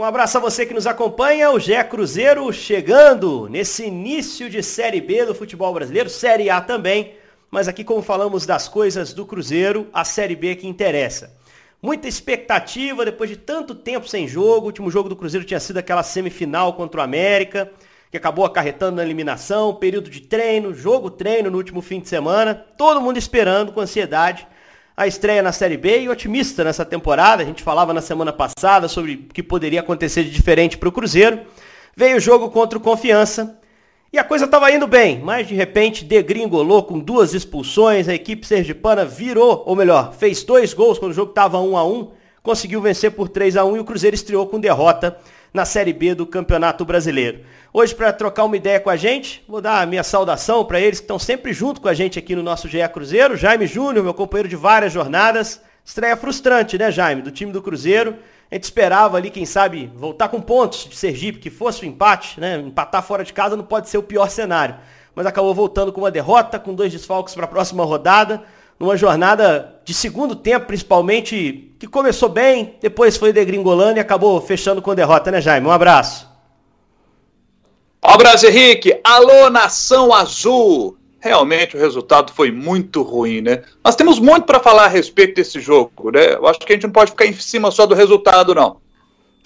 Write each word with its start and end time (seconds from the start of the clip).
Um 0.00 0.04
abraço 0.04 0.38
a 0.38 0.40
você 0.40 0.64
que 0.64 0.72
nos 0.72 0.86
acompanha, 0.86 1.50
o 1.50 1.60
Gé 1.60 1.84
Cruzeiro 1.84 2.50
chegando 2.54 3.50
nesse 3.50 3.84
início 3.84 4.48
de 4.48 4.62
Série 4.62 4.98
B 4.98 5.26
do 5.26 5.34
futebol 5.34 5.74
brasileiro, 5.74 6.08
Série 6.08 6.48
A 6.48 6.58
também, 6.58 7.16
mas 7.50 7.68
aqui 7.68 7.84
como 7.84 8.00
falamos 8.00 8.46
das 8.46 8.66
coisas 8.66 9.12
do 9.12 9.26
Cruzeiro, 9.26 9.88
a 9.92 10.02
Série 10.02 10.34
B 10.34 10.56
que 10.56 10.66
interessa. 10.66 11.36
Muita 11.82 12.08
expectativa 12.08 13.04
depois 13.04 13.28
de 13.28 13.36
tanto 13.36 13.74
tempo 13.74 14.08
sem 14.08 14.26
jogo, 14.26 14.62
o 14.62 14.66
último 14.68 14.90
jogo 14.90 15.06
do 15.06 15.14
Cruzeiro 15.14 15.44
tinha 15.44 15.60
sido 15.60 15.76
aquela 15.76 16.02
semifinal 16.02 16.72
contra 16.72 17.02
o 17.02 17.04
América, 17.04 17.70
que 18.10 18.16
acabou 18.16 18.46
acarretando 18.46 18.96
na 18.96 19.04
eliminação, 19.04 19.74
período 19.74 20.08
de 20.08 20.22
treino, 20.22 20.72
jogo-treino 20.72 21.50
no 21.50 21.58
último 21.58 21.82
fim 21.82 22.00
de 22.00 22.08
semana, 22.08 22.54
todo 22.54 23.02
mundo 23.02 23.18
esperando 23.18 23.70
com 23.70 23.82
ansiedade 23.82 24.48
a 25.00 25.06
estreia 25.06 25.40
na 25.40 25.50
Série 25.50 25.78
B 25.78 26.02
e 26.02 26.08
otimista 26.10 26.62
nessa 26.62 26.84
temporada. 26.84 27.42
A 27.42 27.46
gente 27.46 27.62
falava 27.62 27.94
na 27.94 28.02
semana 28.02 28.34
passada 28.34 28.86
sobre 28.86 29.14
o 29.14 29.32
que 29.32 29.42
poderia 29.42 29.80
acontecer 29.80 30.24
de 30.24 30.30
diferente 30.30 30.76
para 30.76 30.90
o 30.90 30.92
Cruzeiro. 30.92 31.40
Veio 31.96 32.18
o 32.18 32.20
jogo 32.20 32.50
contra 32.50 32.76
o 32.76 32.82
Confiança 32.82 33.58
e 34.12 34.18
a 34.18 34.24
coisa 34.24 34.44
estava 34.44 34.70
indo 34.70 34.86
bem, 34.86 35.18
mas 35.18 35.48
de 35.48 35.54
repente 35.54 36.04
degringolou 36.04 36.82
com 36.82 36.98
duas 36.98 37.32
expulsões. 37.32 38.10
A 38.10 38.14
equipe 38.14 38.46
sergipana 38.46 39.06
virou, 39.06 39.62
ou 39.64 39.74
melhor, 39.74 40.12
fez 40.12 40.44
dois 40.44 40.74
gols 40.74 40.98
quando 40.98 41.12
o 41.12 41.14
jogo 41.14 41.30
estava 41.30 41.58
1 41.58 41.78
a 41.78 41.82
1 41.82 42.10
conseguiu 42.42 42.82
vencer 42.82 43.10
por 43.12 43.28
3 43.28 43.56
a 43.56 43.64
1 43.64 43.76
e 43.76 43.80
o 43.80 43.84
Cruzeiro 43.84 44.14
estreou 44.14 44.46
com 44.46 44.60
derrota 44.60 45.16
na 45.52 45.64
Série 45.64 45.92
B 45.92 46.14
do 46.14 46.26
Campeonato 46.26 46.84
Brasileiro. 46.84 47.40
Hoje, 47.72 47.94
para 47.94 48.12
trocar 48.12 48.44
uma 48.44 48.56
ideia 48.56 48.80
com 48.80 48.90
a 48.90 48.96
gente, 48.96 49.44
vou 49.48 49.60
dar 49.60 49.80
a 49.80 49.86
minha 49.86 50.02
saudação 50.02 50.64
para 50.64 50.80
eles 50.80 51.00
que 51.00 51.04
estão 51.04 51.18
sempre 51.18 51.52
junto 51.52 51.80
com 51.80 51.88
a 51.88 51.94
gente 51.94 52.18
aqui 52.18 52.34
no 52.34 52.42
nosso 52.42 52.68
GE 52.68 52.88
Cruzeiro. 52.92 53.36
Jaime 53.36 53.66
Júnior, 53.66 54.04
meu 54.04 54.14
companheiro 54.14 54.48
de 54.48 54.56
várias 54.56 54.92
jornadas. 54.92 55.60
Estreia 55.84 56.16
frustrante, 56.16 56.78
né, 56.78 56.90
Jaime, 56.90 57.22
do 57.22 57.30
time 57.30 57.52
do 57.52 57.62
Cruzeiro. 57.62 58.16
A 58.50 58.54
gente 58.54 58.64
esperava 58.64 59.16
ali, 59.16 59.30
quem 59.30 59.46
sabe, 59.46 59.90
voltar 59.94 60.28
com 60.28 60.40
pontos 60.40 60.88
de 60.88 60.96
Sergipe, 60.96 61.38
que 61.38 61.50
fosse 61.50 61.82
o 61.82 61.86
empate, 61.86 62.40
né? 62.40 62.58
Empatar 62.58 63.02
fora 63.02 63.24
de 63.24 63.32
casa 63.32 63.56
não 63.56 63.64
pode 63.64 63.88
ser 63.88 63.98
o 63.98 64.02
pior 64.02 64.28
cenário. 64.28 64.76
Mas 65.14 65.26
acabou 65.26 65.54
voltando 65.54 65.92
com 65.92 66.00
uma 66.00 66.10
derrota, 66.10 66.58
com 66.58 66.74
dois 66.74 66.92
desfalques 66.92 67.34
para 67.34 67.44
a 67.44 67.48
próxima 67.48 67.84
rodada 67.84 68.42
numa 68.80 68.96
jornada 68.96 69.78
de 69.84 69.92
segundo 69.92 70.34
tempo, 70.34 70.66
principalmente, 70.66 71.70
que 71.78 71.86
começou 71.86 72.30
bem, 72.30 72.76
depois 72.80 73.18
foi 73.18 73.30
degringolando 73.30 73.98
e 73.98 74.00
acabou 74.00 74.40
fechando 74.40 74.80
com 74.80 74.94
derrota, 74.94 75.30
né, 75.30 75.38
Jaime? 75.38 75.66
Um 75.66 75.70
abraço. 75.70 76.26
Um 78.02 78.08
abraço, 78.08 78.46
Henrique. 78.46 78.98
Alô, 79.04 79.50
Nação 79.50 80.14
Azul. 80.14 80.96
Realmente 81.20 81.76
o 81.76 81.78
resultado 81.78 82.32
foi 82.32 82.50
muito 82.50 83.02
ruim, 83.02 83.42
né? 83.42 83.62
Nós 83.84 83.94
temos 83.94 84.18
muito 84.18 84.44
para 84.44 84.58
falar 84.58 84.86
a 84.86 84.88
respeito 84.88 85.34
desse 85.34 85.60
jogo, 85.60 86.10
né? 86.10 86.32
Eu 86.32 86.46
acho 86.46 86.60
que 86.60 86.72
a 86.72 86.74
gente 86.74 86.84
não 86.84 86.90
pode 86.90 87.10
ficar 87.10 87.26
em 87.26 87.34
cima 87.34 87.70
só 87.70 87.84
do 87.84 87.94
resultado, 87.94 88.54
não. 88.54 88.78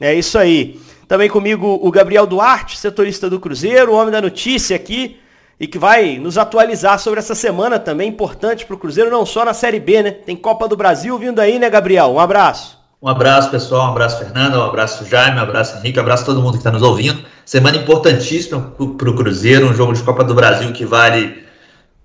É 0.00 0.14
isso 0.14 0.38
aí. 0.38 0.80
Também 1.08 1.28
comigo 1.28 1.80
o 1.82 1.90
Gabriel 1.90 2.26
Duarte, 2.26 2.78
setorista 2.78 3.28
do 3.28 3.40
Cruzeiro, 3.40 3.90
o 3.90 3.96
homem 3.96 4.12
da 4.12 4.20
notícia 4.20 4.76
aqui 4.76 5.18
e 5.64 5.66
que 5.66 5.78
vai 5.78 6.18
nos 6.18 6.36
atualizar 6.36 6.98
sobre 6.98 7.18
essa 7.18 7.34
semana 7.34 7.78
também 7.78 8.10
importante 8.10 8.66
para 8.66 8.76
o 8.76 8.78
Cruzeiro, 8.78 9.10
não 9.10 9.24
só 9.24 9.46
na 9.46 9.54
Série 9.54 9.80
B, 9.80 10.02
né? 10.02 10.10
Tem 10.10 10.36
Copa 10.36 10.68
do 10.68 10.76
Brasil 10.76 11.18
vindo 11.18 11.40
aí, 11.40 11.58
né, 11.58 11.70
Gabriel? 11.70 12.12
Um 12.12 12.20
abraço. 12.20 12.78
Um 13.00 13.08
abraço, 13.08 13.50
pessoal. 13.50 13.86
Um 13.86 13.92
abraço, 13.92 14.18
Fernando. 14.18 14.56
Um 14.56 14.62
abraço, 14.62 15.06
Jaime. 15.06 15.38
Um 15.38 15.42
abraço, 15.42 15.78
Henrique. 15.78 15.98
Um 15.98 16.02
abraço 16.02 16.24
a 16.24 16.26
todo 16.26 16.42
mundo 16.42 16.52
que 16.52 16.58
está 16.58 16.70
nos 16.70 16.82
ouvindo. 16.82 17.24
Semana 17.46 17.78
importantíssima 17.78 18.60
para 18.60 19.08
o 19.08 19.16
Cruzeiro, 19.16 19.66
um 19.66 19.74
jogo 19.74 19.94
de 19.94 20.02
Copa 20.02 20.22
do 20.22 20.34
Brasil 20.34 20.70
que 20.70 20.84
vale 20.84 21.42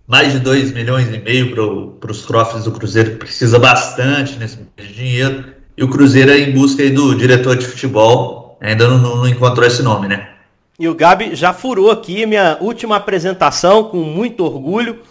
mais 0.08 0.32
de 0.32 0.40
2 0.40 0.72
milhões 0.72 1.14
e 1.14 1.18
meio 1.18 1.52
para 2.00 2.12
os 2.12 2.26
cofres 2.26 2.64
do 2.64 2.72
Cruzeiro, 2.72 3.12
que 3.12 3.18
precisa 3.18 3.60
bastante 3.60 4.38
nesse 4.38 4.58
dinheiro. 4.96 5.44
E 5.78 5.84
o 5.84 5.90
Cruzeiro 5.90 6.32
é 6.32 6.40
em 6.40 6.54
busca 6.54 6.90
do 6.90 7.14
diretor 7.14 7.58
de 7.58 7.66
futebol. 7.66 8.58
Ainda 8.62 8.88
não, 8.88 9.18
não 9.18 9.28
encontrou 9.28 9.68
esse 9.68 9.84
nome, 9.84 10.08
né? 10.08 10.39
E 10.80 10.88
o 10.88 10.96
Gabi 10.96 11.36
já 11.36 11.52
furou 11.52 11.92
aqui 11.92 12.26
minha 12.26 12.58
última 12.62 12.96
apresentação 12.96 13.84
com 13.84 13.98
muito 13.98 14.46
orgulho. 14.46 15.02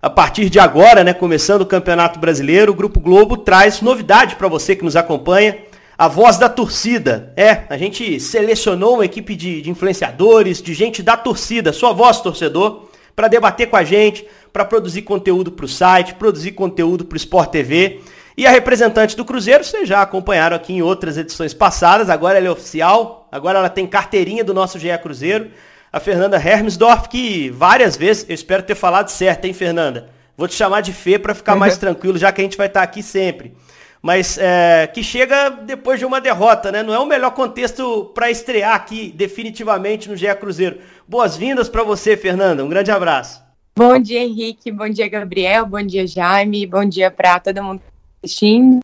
A 0.00 0.08
partir 0.08 0.48
de 0.48 0.60
agora, 0.60 1.02
né, 1.02 1.12
começando 1.12 1.62
o 1.62 1.66
Campeonato 1.66 2.20
Brasileiro, 2.20 2.70
o 2.70 2.74
Grupo 2.76 3.00
Globo 3.00 3.36
traz 3.36 3.80
novidade 3.80 4.36
para 4.36 4.46
você 4.46 4.76
que 4.76 4.84
nos 4.84 4.94
acompanha. 4.94 5.58
A 5.98 6.06
voz 6.06 6.38
da 6.38 6.48
torcida. 6.48 7.32
É, 7.36 7.64
a 7.68 7.76
gente 7.76 8.20
selecionou 8.20 8.94
uma 8.94 9.04
equipe 9.04 9.34
de, 9.34 9.62
de 9.62 9.68
influenciadores, 9.68 10.62
de 10.62 10.72
gente 10.72 11.02
da 11.02 11.16
torcida, 11.16 11.72
sua 11.72 11.92
voz, 11.92 12.20
torcedor, 12.20 12.84
para 13.16 13.26
debater 13.26 13.68
com 13.68 13.76
a 13.76 13.82
gente, 13.82 14.24
para 14.52 14.64
produzir 14.64 15.02
conteúdo 15.02 15.50
para 15.50 15.64
o 15.64 15.68
site, 15.68 16.14
produzir 16.14 16.52
conteúdo 16.52 17.04
para 17.04 17.16
o 17.16 17.18
Sport 17.18 17.50
TV. 17.50 18.00
E 18.36 18.46
a 18.46 18.50
representante 18.50 19.16
do 19.16 19.24
Cruzeiro, 19.24 19.64
vocês 19.64 19.88
já 19.88 20.02
acompanharam 20.02 20.54
aqui 20.54 20.74
em 20.74 20.82
outras 20.82 21.16
edições 21.16 21.54
passadas, 21.54 22.10
agora 22.10 22.36
ela 22.36 22.48
é 22.48 22.50
oficial, 22.50 23.26
agora 23.32 23.58
ela 23.58 23.70
tem 23.70 23.86
carteirinha 23.86 24.44
do 24.44 24.52
nosso 24.52 24.78
GE 24.78 24.88
Cruzeiro, 25.02 25.50
a 25.90 25.98
Fernanda 25.98 26.36
Hermsdorf, 26.36 27.08
que 27.08 27.48
várias 27.48 27.96
vezes, 27.96 28.26
eu 28.28 28.34
espero 28.34 28.62
ter 28.62 28.74
falado 28.74 29.08
certo, 29.08 29.46
hein, 29.46 29.54
Fernanda? 29.54 30.10
Vou 30.36 30.46
te 30.46 30.54
chamar 30.54 30.82
de 30.82 30.92
Fê 30.92 31.18
para 31.18 31.34
ficar 31.34 31.56
mais 31.56 31.78
tranquilo, 31.78 32.18
já 32.18 32.30
que 32.30 32.42
a 32.42 32.44
gente 32.44 32.58
vai 32.58 32.66
estar 32.66 32.82
aqui 32.82 33.02
sempre. 33.02 33.56
Mas 34.02 34.36
é, 34.36 34.86
que 34.86 35.02
chega 35.02 35.48
depois 35.48 35.98
de 35.98 36.04
uma 36.04 36.20
derrota, 36.20 36.70
né? 36.70 36.82
Não 36.82 36.92
é 36.92 36.98
o 36.98 37.06
melhor 37.06 37.30
contexto 37.30 38.12
para 38.14 38.30
estrear 38.30 38.74
aqui 38.74 39.10
definitivamente 39.16 40.10
no 40.10 40.14
GE 40.14 40.32
Cruzeiro. 40.34 40.78
Boas-vindas 41.08 41.70
para 41.70 41.82
você, 41.82 42.18
Fernanda. 42.18 42.62
Um 42.62 42.68
grande 42.68 42.90
abraço. 42.90 43.42
Bom 43.74 43.98
dia, 43.98 44.20
Henrique. 44.20 44.70
Bom 44.70 44.90
dia, 44.90 45.08
Gabriel. 45.08 45.64
Bom 45.64 45.82
dia, 45.82 46.06
Jaime. 46.06 46.66
Bom 46.66 46.84
dia 46.84 47.10
para 47.10 47.40
todo 47.40 47.62
mundo 47.62 47.80
assistindo. 48.22 48.80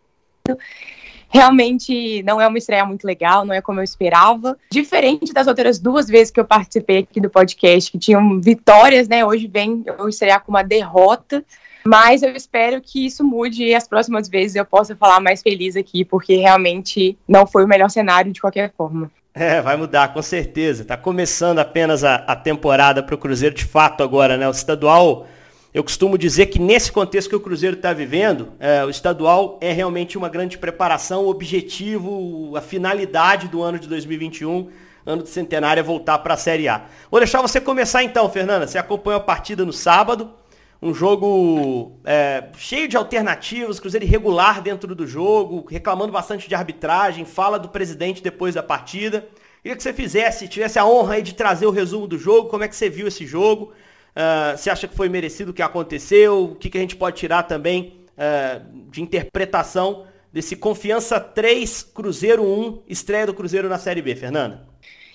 Realmente 1.28 2.22
não 2.24 2.40
é 2.40 2.46
uma 2.46 2.58
estreia 2.58 2.84
muito 2.84 3.06
legal, 3.06 3.44
não 3.44 3.54
é 3.54 3.62
como 3.62 3.80
eu 3.80 3.84
esperava. 3.84 4.58
Diferente 4.70 5.32
das 5.32 5.46
outras 5.46 5.78
duas 5.78 6.06
vezes 6.06 6.30
que 6.30 6.38
eu 6.38 6.44
participei 6.44 6.98
aqui 6.98 7.20
do 7.20 7.30
podcast, 7.30 7.90
que 7.90 7.98
tinham 7.98 8.38
vitórias, 8.40 9.08
né? 9.08 9.24
Hoje 9.24 9.46
vem 9.46 9.82
eu 9.86 10.08
estrear 10.08 10.44
com 10.44 10.52
uma 10.52 10.62
derrota. 10.62 11.42
Mas 11.84 12.22
eu 12.22 12.30
espero 12.36 12.80
que 12.80 13.06
isso 13.06 13.24
mude 13.24 13.64
e 13.64 13.74
as 13.74 13.88
próximas 13.88 14.28
vezes 14.28 14.56
eu 14.56 14.64
possa 14.64 14.94
falar 14.94 15.20
mais 15.20 15.42
feliz 15.42 15.74
aqui, 15.74 16.04
porque 16.04 16.36
realmente 16.36 17.18
não 17.26 17.46
foi 17.46 17.64
o 17.64 17.68
melhor 17.68 17.90
cenário 17.90 18.32
de 18.32 18.40
qualquer 18.40 18.72
forma. 18.76 19.10
É, 19.34 19.60
vai 19.62 19.76
mudar, 19.76 20.12
com 20.12 20.22
certeza. 20.22 20.84
Tá 20.84 20.96
começando 20.96 21.58
apenas 21.58 22.04
a, 22.04 22.16
a 22.16 22.36
temporada 22.36 23.02
para 23.02 23.14
o 23.14 23.18
Cruzeiro 23.18 23.54
de 23.54 23.64
fato 23.64 24.02
agora, 24.02 24.36
né? 24.36 24.46
O 24.46 24.52
estadual 24.52 25.26
eu 25.74 25.82
costumo 25.82 26.18
dizer 26.18 26.46
que 26.46 26.58
nesse 26.58 26.92
contexto 26.92 27.30
que 27.30 27.36
o 27.36 27.40
Cruzeiro 27.40 27.76
está 27.76 27.94
vivendo, 27.94 28.52
é, 28.60 28.84
o 28.84 28.90
estadual 28.90 29.58
é 29.62 29.72
realmente 29.72 30.18
uma 30.18 30.28
grande 30.28 30.58
preparação, 30.58 31.24
o 31.24 31.30
objetivo, 31.30 32.54
a 32.54 32.60
finalidade 32.60 33.48
do 33.48 33.62
ano 33.62 33.78
de 33.78 33.88
2021, 33.88 34.68
ano 35.06 35.22
de 35.22 35.30
centenário, 35.30 35.80
é 35.80 35.82
voltar 35.82 36.18
para 36.18 36.34
a 36.34 36.36
Série 36.36 36.68
A. 36.68 36.84
Vou 37.10 37.18
deixar 37.18 37.40
você 37.40 37.58
começar 37.58 38.02
então, 38.02 38.28
Fernanda. 38.28 38.66
Você 38.66 38.76
acompanhou 38.76 39.18
a 39.18 39.24
partida 39.24 39.64
no 39.64 39.72
sábado, 39.72 40.34
um 40.80 40.92
jogo 40.92 41.98
é, 42.04 42.48
cheio 42.58 42.86
de 42.86 42.98
alternativas, 42.98 43.80
Cruzeiro 43.80 44.04
irregular 44.04 44.60
dentro 44.60 44.94
do 44.94 45.06
jogo, 45.06 45.66
reclamando 45.70 46.12
bastante 46.12 46.50
de 46.50 46.54
arbitragem, 46.54 47.24
fala 47.24 47.58
do 47.58 47.70
presidente 47.70 48.22
depois 48.22 48.54
da 48.54 48.62
partida. 48.62 49.26
Queria 49.62 49.74
que 49.74 49.82
você 49.82 49.94
fizesse, 49.94 50.48
tivesse 50.48 50.78
a 50.78 50.84
honra 50.84 51.22
de 51.22 51.32
trazer 51.32 51.64
o 51.64 51.70
resumo 51.70 52.06
do 52.06 52.18
jogo, 52.18 52.50
como 52.50 52.62
é 52.62 52.68
que 52.68 52.76
você 52.76 52.90
viu 52.90 53.08
esse 53.08 53.24
jogo. 53.24 53.72
Uh, 54.14 54.56
você 54.56 54.68
acha 54.68 54.86
que 54.86 54.94
foi 54.94 55.08
merecido 55.08 55.50
o 55.50 55.54
que 55.54 55.62
aconteceu? 55.62 56.44
O 56.44 56.54
que, 56.54 56.68
que 56.68 56.78
a 56.78 56.80
gente 56.80 56.96
pode 56.96 57.16
tirar 57.16 57.44
também 57.44 58.04
uh, 58.12 58.90
de 58.90 59.00
interpretação 59.00 60.06
desse 60.32 60.56
Confiança 60.56 61.18
3, 61.18 61.82
Cruzeiro 61.82 62.42
1, 62.42 62.82
estreia 62.88 63.26
do 63.26 63.34
Cruzeiro 63.34 63.68
na 63.68 63.78
Série 63.78 64.02
B, 64.02 64.14
Fernanda? 64.14 64.66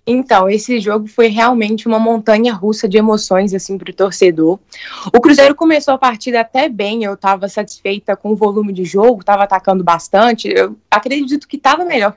Então, 0.10 0.50
esse 0.50 0.80
jogo 0.80 1.06
foi 1.06 1.28
realmente 1.28 1.86
uma 1.86 2.00
montanha 2.00 2.54
russa 2.54 2.88
de 2.88 2.98
emoções, 2.98 3.54
assim, 3.54 3.78
para 3.78 3.92
o 3.92 3.94
torcedor. 3.94 4.58
O 5.14 5.20
Cruzeiro 5.20 5.54
começou 5.54 5.94
a 5.94 5.98
partida 5.98 6.40
até 6.40 6.70
bem, 6.70 7.04
eu 7.04 7.16
estava 7.16 7.50
satisfeita 7.50 8.16
com 8.16 8.32
o 8.32 8.36
volume 8.36 8.72
de 8.72 8.86
jogo, 8.86 9.20
estava 9.20 9.44
atacando 9.44 9.84
bastante, 9.84 10.48
eu 10.48 10.78
acredito 10.90 11.46
que 11.46 11.58
estava 11.58 11.84
melhor. 11.84 12.14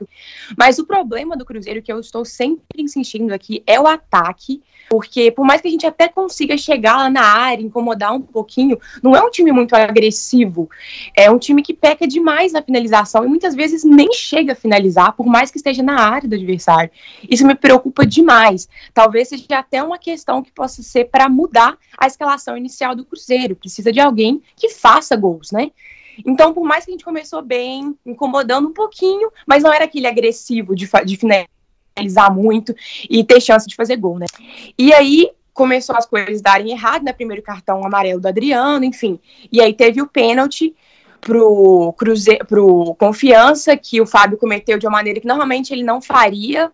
Mas 0.57 0.79
o 0.79 0.85
problema 0.85 1.35
do 1.35 1.43
Cruzeiro, 1.43 1.81
que 1.81 1.91
eu 1.91 1.99
estou 1.99 2.23
sempre 2.23 2.63
insistindo 2.77 3.33
aqui, 3.33 3.61
é 3.67 3.77
o 3.77 3.85
ataque, 3.85 4.61
porque 4.89 5.31
por 5.31 5.45
mais 5.45 5.61
que 5.61 5.67
a 5.67 5.71
gente 5.71 5.85
até 5.85 6.07
consiga 6.07 6.57
chegar 6.57 6.97
lá 6.97 7.09
na 7.09 7.23
área, 7.23 7.63
incomodar 7.63 8.13
um 8.13 8.21
pouquinho, 8.21 8.79
não 9.01 9.15
é 9.15 9.21
um 9.21 9.29
time 9.29 9.51
muito 9.51 9.73
agressivo. 9.73 10.69
É 11.15 11.31
um 11.31 11.39
time 11.39 11.61
que 11.61 11.73
peca 11.73 12.07
demais 12.07 12.51
na 12.51 12.61
finalização 12.61 13.25
e 13.25 13.27
muitas 13.27 13.55
vezes 13.55 13.83
nem 13.83 14.11
chega 14.13 14.53
a 14.53 14.55
finalizar, 14.55 15.13
por 15.13 15.25
mais 15.25 15.49
que 15.49 15.57
esteja 15.57 15.81
na 15.83 15.99
área 15.99 16.27
do 16.27 16.35
adversário. 16.35 16.89
Isso 17.29 17.45
me 17.45 17.55
preocupa 17.55 17.80
demais. 18.07 18.67
Talvez 18.93 19.29
seja 19.29 19.45
até 19.51 19.81
uma 19.81 19.97
questão 19.97 20.41
que 20.41 20.51
possa 20.51 20.83
ser 20.83 21.05
para 21.05 21.29
mudar 21.29 21.77
a 21.97 22.07
escalação 22.07 22.57
inicial 22.57 22.95
do 22.95 23.05
Cruzeiro. 23.05 23.55
Precisa 23.55 23.91
de 23.91 23.99
alguém 23.99 24.41
que 24.55 24.69
faça 24.69 25.15
gols, 25.15 25.51
né? 25.51 25.71
Então, 26.25 26.53
por 26.53 26.63
mais 26.63 26.85
que 26.85 26.91
a 26.91 26.93
gente 26.93 27.05
começou 27.05 27.41
bem, 27.41 27.95
incomodando 28.05 28.67
um 28.67 28.73
pouquinho, 28.73 29.31
mas 29.47 29.63
não 29.63 29.73
era 29.73 29.85
aquele 29.85 30.07
agressivo 30.07 30.75
de, 30.75 30.89
de 31.05 31.17
finalizar 31.17 32.33
muito 32.33 32.75
e 33.09 33.23
ter 33.23 33.41
chance 33.41 33.67
de 33.67 33.75
fazer 33.75 33.95
gol, 33.95 34.19
né? 34.19 34.25
E 34.77 34.93
aí 34.93 35.31
começou 35.53 35.95
as 35.95 36.05
coisas 36.05 36.41
darem 36.41 36.71
errado, 36.71 37.03
né? 37.03 37.13
Primeiro 37.13 37.41
cartão 37.41 37.85
amarelo 37.85 38.21
do 38.21 38.27
Adriano, 38.27 38.85
enfim. 38.85 39.19
E 39.51 39.61
aí 39.61 39.73
teve 39.73 40.01
o 40.01 40.07
pênalti. 40.07 40.75
pro 41.21 41.93
Cruzeiro, 41.97 42.45
pro 42.45 42.95
Confiança, 42.95 43.77
que 43.77 44.01
o 44.01 44.07
Fábio 44.07 44.37
cometeu 44.37 44.77
de 44.77 44.87
uma 44.87 44.97
maneira 44.97 45.19
que 45.19 45.27
normalmente 45.27 45.71
ele 45.71 45.83
não 45.83 46.01
faria. 46.01 46.71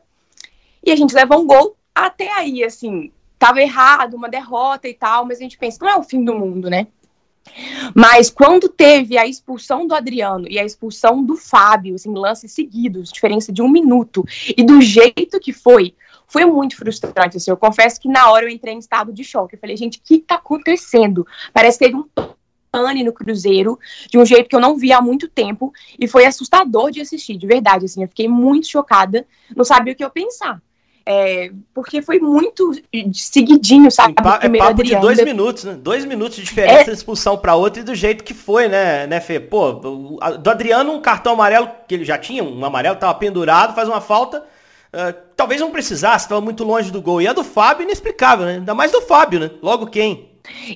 E 0.83 0.91
a 0.91 0.95
gente 0.95 1.13
leva 1.13 1.38
um 1.38 1.45
gol. 1.45 1.75
Até 1.94 2.31
aí, 2.31 2.63
assim, 2.63 3.12
tava 3.39 3.62
errado, 3.62 4.15
uma 4.15 4.29
derrota 4.29 4.88
e 4.88 4.94
tal, 4.94 5.25
mas 5.25 5.39
a 5.39 5.41
gente 5.41 5.57
pensa, 5.57 5.79
não 5.81 5.89
é 5.89 5.95
o 5.97 6.03
fim 6.03 6.24
do 6.24 6.33
mundo, 6.33 6.69
né? 6.69 6.88
Mas 7.95 8.29
quando 8.29 8.68
teve 8.68 9.18
a 9.18 9.25
expulsão 9.25 9.88
do 9.88 9.95
Adriano 9.95 10.47
e 10.50 10.59
a 10.59 10.65
expulsão 10.65 11.24
do 11.24 11.35
Fábio, 11.35 11.95
assim, 11.95 12.13
lances 12.13 12.51
seguidos, 12.51 13.12
diferença 13.12 13.51
de 13.51 13.62
um 13.62 13.69
minuto, 13.69 14.24
e 14.56 14.63
do 14.63 14.81
jeito 14.81 15.39
que 15.39 15.53
foi, 15.53 15.95
foi 16.27 16.45
muito 16.45 16.75
frustrante. 16.75 17.38
Assim, 17.38 17.50
eu 17.50 17.57
confesso 17.57 18.00
que 18.00 18.09
na 18.09 18.30
hora 18.30 18.45
eu 18.45 18.50
entrei 18.50 18.73
em 18.73 18.80
estado 18.80 19.13
de 19.13 19.23
choque. 19.23 19.56
Eu 19.56 19.59
falei, 19.59 19.77
gente, 19.77 19.97
o 19.97 20.01
que 20.03 20.19
tá 20.19 20.35
acontecendo? 20.35 21.25
Parece 21.53 21.80
que 21.80 21.85
teve 21.85 21.97
um 21.97 22.07
pane 22.71 23.03
no 23.03 23.13
Cruzeiro 23.13 23.79
de 24.09 24.17
um 24.17 24.25
jeito 24.25 24.49
que 24.49 24.55
eu 24.55 24.59
não 24.59 24.77
vi 24.77 24.91
há 24.91 25.01
muito 25.01 25.27
tempo 25.27 25.73
e 25.99 26.07
foi 26.07 26.25
assustador 26.25 26.91
de 26.91 27.01
assistir, 27.01 27.37
de 27.37 27.47
verdade. 27.47 27.85
Assim, 27.85 28.03
eu 28.03 28.07
fiquei 28.07 28.27
muito 28.27 28.67
chocada, 28.67 29.25
não 29.55 29.63
sabia 29.63 29.93
o 29.93 29.95
que 29.95 30.03
eu 30.03 30.09
pensar. 30.09 30.61
É, 31.09 31.51
porque 31.73 32.01
foi 32.01 32.19
muito 32.19 32.73
seguidinho, 33.13 33.89
sabe? 33.89 34.13
Pa 34.15 34.41
é 34.43 34.49
papo 34.49 34.63
Adriano, 34.63 34.83
de 34.83 34.95
dois 34.99 35.23
minutos, 35.23 35.63
né? 35.63 35.73
Dois 35.81 36.03
minutos 36.03 36.35
de 36.35 36.43
diferença 36.43 36.81
é... 36.81 36.83
de 36.83 36.91
expulsão 36.91 37.37
para 37.37 37.55
outra 37.55 37.79
e 37.79 37.85
do 37.85 37.95
jeito 37.95 38.25
que 38.25 38.33
foi, 38.33 38.67
né, 38.67 39.07
né, 39.07 39.21
Fê? 39.21 39.39
Pô, 39.39 39.71
do 39.71 40.49
Adriano, 40.49 40.91
um 40.91 40.99
cartão 40.99 41.31
amarelo, 41.31 41.69
que 41.87 41.95
ele 41.95 42.03
já 42.03 42.17
tinha, 42.17 42.43
um 42.43 42.65
amarelo, 42.65 42.97
tava 42.97 43.13
pendurado, 43.15 43.73
faz 43.73 43.87
uma 43.87 44.01
falta. 44.01 44.43
Uh, 44.93 45.15
talvez 45.33 45.61
não 45.61 45.71
precisasse, 45.71 46.25
estava 46.25 46.41
muito 46.41 46.65
longe 46.65 46.91
do 46.91 47.01
gol. 47.01 47.21
E 47.21 47.27
a 47.27 47.31
do 47.31 47.43
Fábio, 47.43 47.83
inexplicável, 47.83 48.45
né? 48.45 48.55
Ainda 48.55 48.75
mais 48.75 48.91
do 48.91 49.01
Fábio, 49.01 49.39
né? 49.39 49.51
Logo 49.61 49.87
quem? 49.87 50.29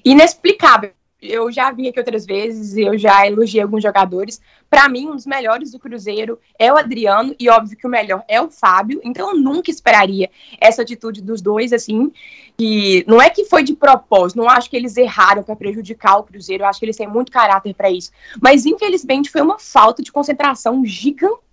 Inexplicável 0.05 0.91
eu 1.21 1.51
já 1.51 1.71
vim 1.71 1.87
aqui 1.87 1.99
outras 1.99 2.25
vezes, 2.25 2.75
eu 2.75 2.97
já 2.97 3.27
elogiei 3.27 3.61
alguns 3.61 3.83
jogadores. 3.83 4.41
Para 4.69 4.89
mim, 4.89 5.07
um 5.07 5.15
dos 5.15 5.25
melhores 5.25 5.71
do 5.71 5.79
Cruzeiro 5.79 6.39
é 6.57 6.73
o 6.73 6.77
Adriano, 6.77 7.35
e 7.39 7.47
óbvio 7.49 7.77
que 7.77 7.85
o 7.85 7.89
melhor 7.89 8.23
é 8.27 8.41
o 8.41 8.49
Fábio. 8.49 8.99
Então, 9.03 9.29
eu 9.29 9.37
nunca 9.37 9.69
esperaria 9.69 10.31
essa 10.59 10.81
atitude 10.81 11.21
dos 11.21 11.41
dois, 11.41 11.71
assim. 11.71 12.11
E 12.57 13.05
não 13.07 13.21
é 13.21 13.29
que 13.29 13.45
foi 13.45 13.63
de 13.63 13.75
propósito, 13.75 14.37
não 14.37 14.49
acho 14.49 14.69
que 14.69 14.75
eles 14.75 14.97
erraram 14.97 15.43
para 15.43 15.55
prejudicar 15.55 16.17
o 16.17 16.23
Cruzeiro, 16.23 16.63
eu 16.63 16.67
acho 16.67 16.79
que 16.79 16.85
eles 16.85 16.97
têm 16.97 17.07
muito 17.07 17.31
caráter 17.31 17.75
para 17.75 17.91
isso. 17.91 18.11
Mas, 18.41 18.65
infelizmente, 18.65 19.29
foi 19.29 19.41
uma 19.41 19.59
falta 19.59 20.01
de 20.01 20.11
concentração 20.11 20.83
gigantesca 20.85 21.50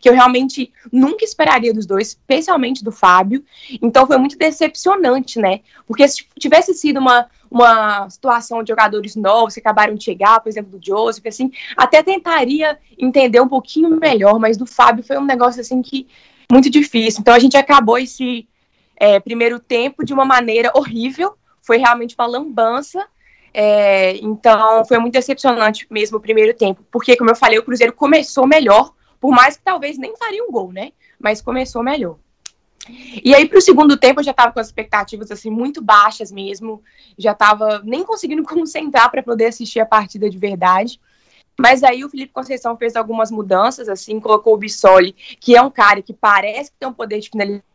que 0.00 0.08
eu 0.08 0.12
realmente 0.12 0.72
nunca 0.92 1.24
esperaria 1.24 1.72
dos 1.72 1.86
dois, 1.86 2.08
especialmente 2.08 2.84
do 2.84 2.92
Fábio. 2.92 3.44
Então, 3.80 4.06
foi 4.06 4.18
muito 4.18 4.36
decepcionante, 4.36 5.38
né? 5.38 5.60
Porque 5.86 6.06
se 6.08 6.24
tivesse 6.38 6.74
sido 6.74 6.98
uma 6.98 7.28
uma 7.54 8.10
situação 8.10 8.64
de 8.64 8.70
jogadores 8.70 9.14
novos 9.14 9.54
que 9.54 9.60
acabaram 9.60 9.94
de 9.94 10.02
chegar, 10.02 10.40
por 10.40 10.48
exemplo, 10.48 10.76
do 10.76 10.84
Joseph, 10.84 11.24
assim, 11.24 11.52
até 11.76 12.02
tentaria 12.02 12.76
entender 12.98 13.40
um 13.40 13.46
pouquinho 13.46 13.90
melhor, 13.90 14.40
mas 14.40 14.56
do 14.56 14.66
Fábio 14.66 15.04
foi 15.04 15.16
um 15.18 15.24
negócio, 15.24 15.60
assim, 15.60 15.80
que 15.80 16.08
muito 16.50 16.68
difícil. 16.68 17.20
Então 17.20 17.32
a 17.32 17.38
gente 17.38 17.56
acabou 17.56 17.96
esse 17.96 18.48
é, 18.96 19.20
primeiro 19.20 19.60
tempo 19.60 20.04
de 20.04 20.12
uma 20.12 20.24
maneira 20.24 20.72
horrível, 20.74 21.34
foi 21.62 21.78
realmente 21.78 22.16
uma 22.18 22.26
lambança, 22.26 23.06
é, 23.52 24.16
então 24.16 24.84
foi 24.84 24.98
muito 24.98 25.12
decepcionante 25.12 25.86
mesmo 25.88 26.18
o 26.18 26.20
primeiro 26.20 26.54
tempo, 26.54 26.84
porque, 26.90 27.16
como 27.16 27.30
eu 27.30 27.36
falei, 27.36 27.56
o 27.56 27.62
Cruzeiro 27.62 27.92
começou 27.92 28.48
melhor, 28.48 28.92
por 29.24 29.32
mais 29.32 29.56
que 29.56 29.62
talvez 29.64 29.96
nem 29.96 30.14
faria 30.18 30.44
um 30.44 30.52
gol, 30.52 30.70
né? 30.70 30.92
Mas 31.18 31.40
começou 31.40 31.82
melhor. 31.82 32.18
E 33.24 33.34
aí, 33.34 33.48
para 33.48 33.56
o 33.56 33.62
segundo 33.62 33.96
tempo, 33.96 34.20
eu 34.20 34.24
já 34.24 34.32
estava 34.32 34.52
com 34.52 34.60
as 34.60 34.66
expectativas 34.66 35.30
assim 35.30 35.48
muito 35.48 35.80
baixas 35.80 36.30
mesmo, 36.30 36.82
já 37.16 37.32
estava 37.32 37.80
nem 37.82 38.04
conseguindo 38.04 38.42
concentrar 38.44 39.10
para 39.10 39.22
poder 39.22 39.46
assistir 39.46 39.80
a 39.80 39.86
partida 39.86 40.28
de 40.28 40.36
verdade. 40.36 41.00
Mas 41.58 41.82
aí 41.82 42.04
o 42.04 42.10
Felipe 42.10 42.34
Conceição 42.34 42.76
fez 42.76 42.96
algumas 42.96 43.30
mudanças, 43.30 43.88
assim, 43.88 44.20
colocou 44.20 44.52
o 44.52 44.58
Bissoli, 44.58 45.12
que 45.40 45.56
é 45.56 45.62
um 45.62 45.70
cara 45.70 46.02
que 46.02 46.12
parece 46.12 46.70
que 46.70 46.76
tem 46.78 46.86
um 46.86 46.92
poder 46.92 47.18
de 47.18 47.30
finalização 47.30 47.74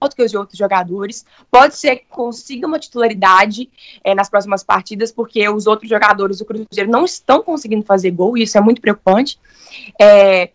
alto 0.00 0.16
que 0.16 0.22
os 0.22 0.34
outros 0.34 0.58
jogadores. 0.58 1.24
Pode 1.50 1.76
ser 1.76 1.96
que 1.96 2.06
consiga 2.06 2.66
uma 2.66 2.78
titularidade 2.78 3.70
é, 4.02 4.14
nas 4.14 4.30
próximas 4.30 4.64
partidas, 4.64 5.12
porque 5.12 5.46
os 5.48 5.66
outros 5.66 5.88
jogadores 5.88 6.38
do 6.38 6.44
Cruzeiro 6.44 6.90
não 6.90 7.04
estão 7.04 7.42
conseguindo 7.42 7.84
fazer 7.84 8.10
gol, 8.10 8.36
e 8.36 8.42
isso 8.42 8.56
é 8.56 8.60
muito 8.60 8.80
preocupante. 8.80 9.38
É, 10.00 10.50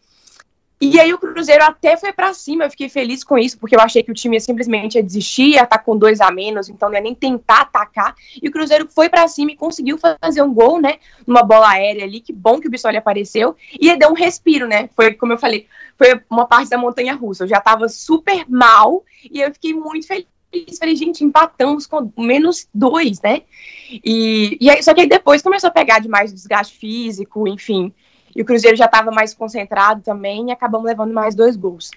e 0.80 1.00
aí 1.00 1.14
o 1.14 1.18
Cruzeiro 1.18 1.64
até 1.64 1.96
foi 1.96 2.12
para 2.12 2.34
cima, 2.34 2.66
eu 2.66 2.70
fiquei 2.70 2.90
feliz 2.90 3.24
com 3.24 3.38
isso, 3.38 3.58
porque 3.58 3.76
eu 3.76 3.80
achei 3.80 4.04
que 4.04 4.12
o 4.12 4.14
time 4.14 4.40
simplesmente 4.42 4.96
ia 4.96 5.04
desistir, 5.04 5.52
ia 5.52 5.64
estar 5.64 5.78
tá 5.78 5.84
com 5.84 5.98
dois 5.98 6.20
a 6.20 6.30
menos, 6.30 6.68
então 6.68 6.90
não 6.90 6.96
ia 6.96 7.02
nem 7.02 7.16
tentar 7.16 7.62
atacar. 7.62 8.14
E 8.42 8.48
o 8.50 8.52
Cruzeiro 8.52 8.88
foi 8.90 9.08
para 9.08 9.28
cima 9.28 9.52
e 9.52 9.56
conseguiu 9.56 9.98
fazer 9.98 10.42
um 10.42 10.54
gol, 10.54 10.82
né? 10.82 10.96
Numa 11.26 11.44
bola 11.44 11.70
aérea 11.70 12.04
ali, 12.04 12.20
que 12.20 12.34
bom 12.34 12.60
que 12.60 12.68
o 12.68 12.70
Bissoli 12.70 12.98
apareceu. 12.98 13.56
E 13.80 13.96
deu 13.96 14.10
um 14.10 14.14
respiro, 14.14 14.68
né? 14.68 14.90
Foi 14.96 15.14
como 15.14 15.32
eu 15.32 15.38
falei, 15.38 15.66
foi 15.98 16.20
uma 16.30 16.46
parte 16.46 16.70
da 16.70 16.78
montanha 16.78 17.16
russa. 17.16 17.46
Eu 17.46 17.48
já 17.48 17.62
tava 17.62 17.88
super 17.88 18.46
mal 18.50 19.04
e 19.32 19.40
eu 19.42 19.54
fiquei 19.54 19.74
muito 19.74 20.06
feliz. 20.06 20.28
Falei, 20.78 20.96
gente, 20.96 21.24
empatamos 21.24 21.86
com 21.86 22.12
menos 22.18 22.68
dois, 22.74 23.22
né? 23.22 23.42
E, 24.04 24.58
e 24.60 24.70
aí, 24.70 24.82
só 24.84 24.94
que 24.94 25.02
aí 25.02 25.08
depois 25.08 25.42
começou 25.42 25.70
a 25.70 25.74
pegar 25.74 26.00
demais 26.00 26.34
desgaste 26.34 26.78
físico, 26.78 27.48
enfim. 27.48 27.94
E 28.36 28.42
o 28.42 28.46
Cruzeiro 28.46 28.76
já 28.76 28.86
estava 28.86 29.12
mais 29.12 29.34
concentrado 29.34 30.02
também 30.02 30.50
e 30.50 30.52
acabamos 30.52 30.86
levando 30.86 31.14
mais 31.14 31.34
dois 31.34 31.56
gols. 31.56 31.90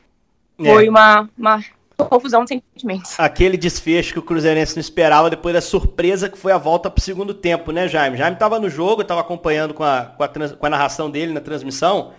É. 0.58 0.72
Foi 0.72 0.88
uma, 0.88 1.28
uma 1.36 1.60
confusão 2.06 2.44
de 2.44 2.60
sentimentos. 2.74 3.18
Aquele 3.18 3.56
desfecho 3.56 4.12
que 4.12 4.18
o 4.20 4.22
Cruzeirense 4.22 4.76
não 4.76 4.80
esperava 4.80 5.28
depois 5.28 5.54
da 5.54 5.60
surpresa 5.60 6.28
que 6.28 6.38
foi 6.38 6.52
a 6.52 6.58
volta 6.58 6.88
para 6.88 7.00
o 7.00 7.02
segundo 7.02 7.34
tempo, 7.34 7.72
né, 7.72 7.88
Jaime? 7.88 8.16
Jaime 8.16 8.36
estava 8.36 8.60
no 8.60 8.70
jogo, 8.70 9.02
estava 9.02 9.20
acompanhando 9.20 9.74
com 9.74 9.82
a, 9.82 10.12
com, 10.16 10.22
a 10.22 10.28
trans, 10.28 10.52
com 10.52 10.66
a 10.66 10.70
narração 10.70 11.10
dele 11.10 11.32
na 11.32 11.40
transmissão. 11.40 12.12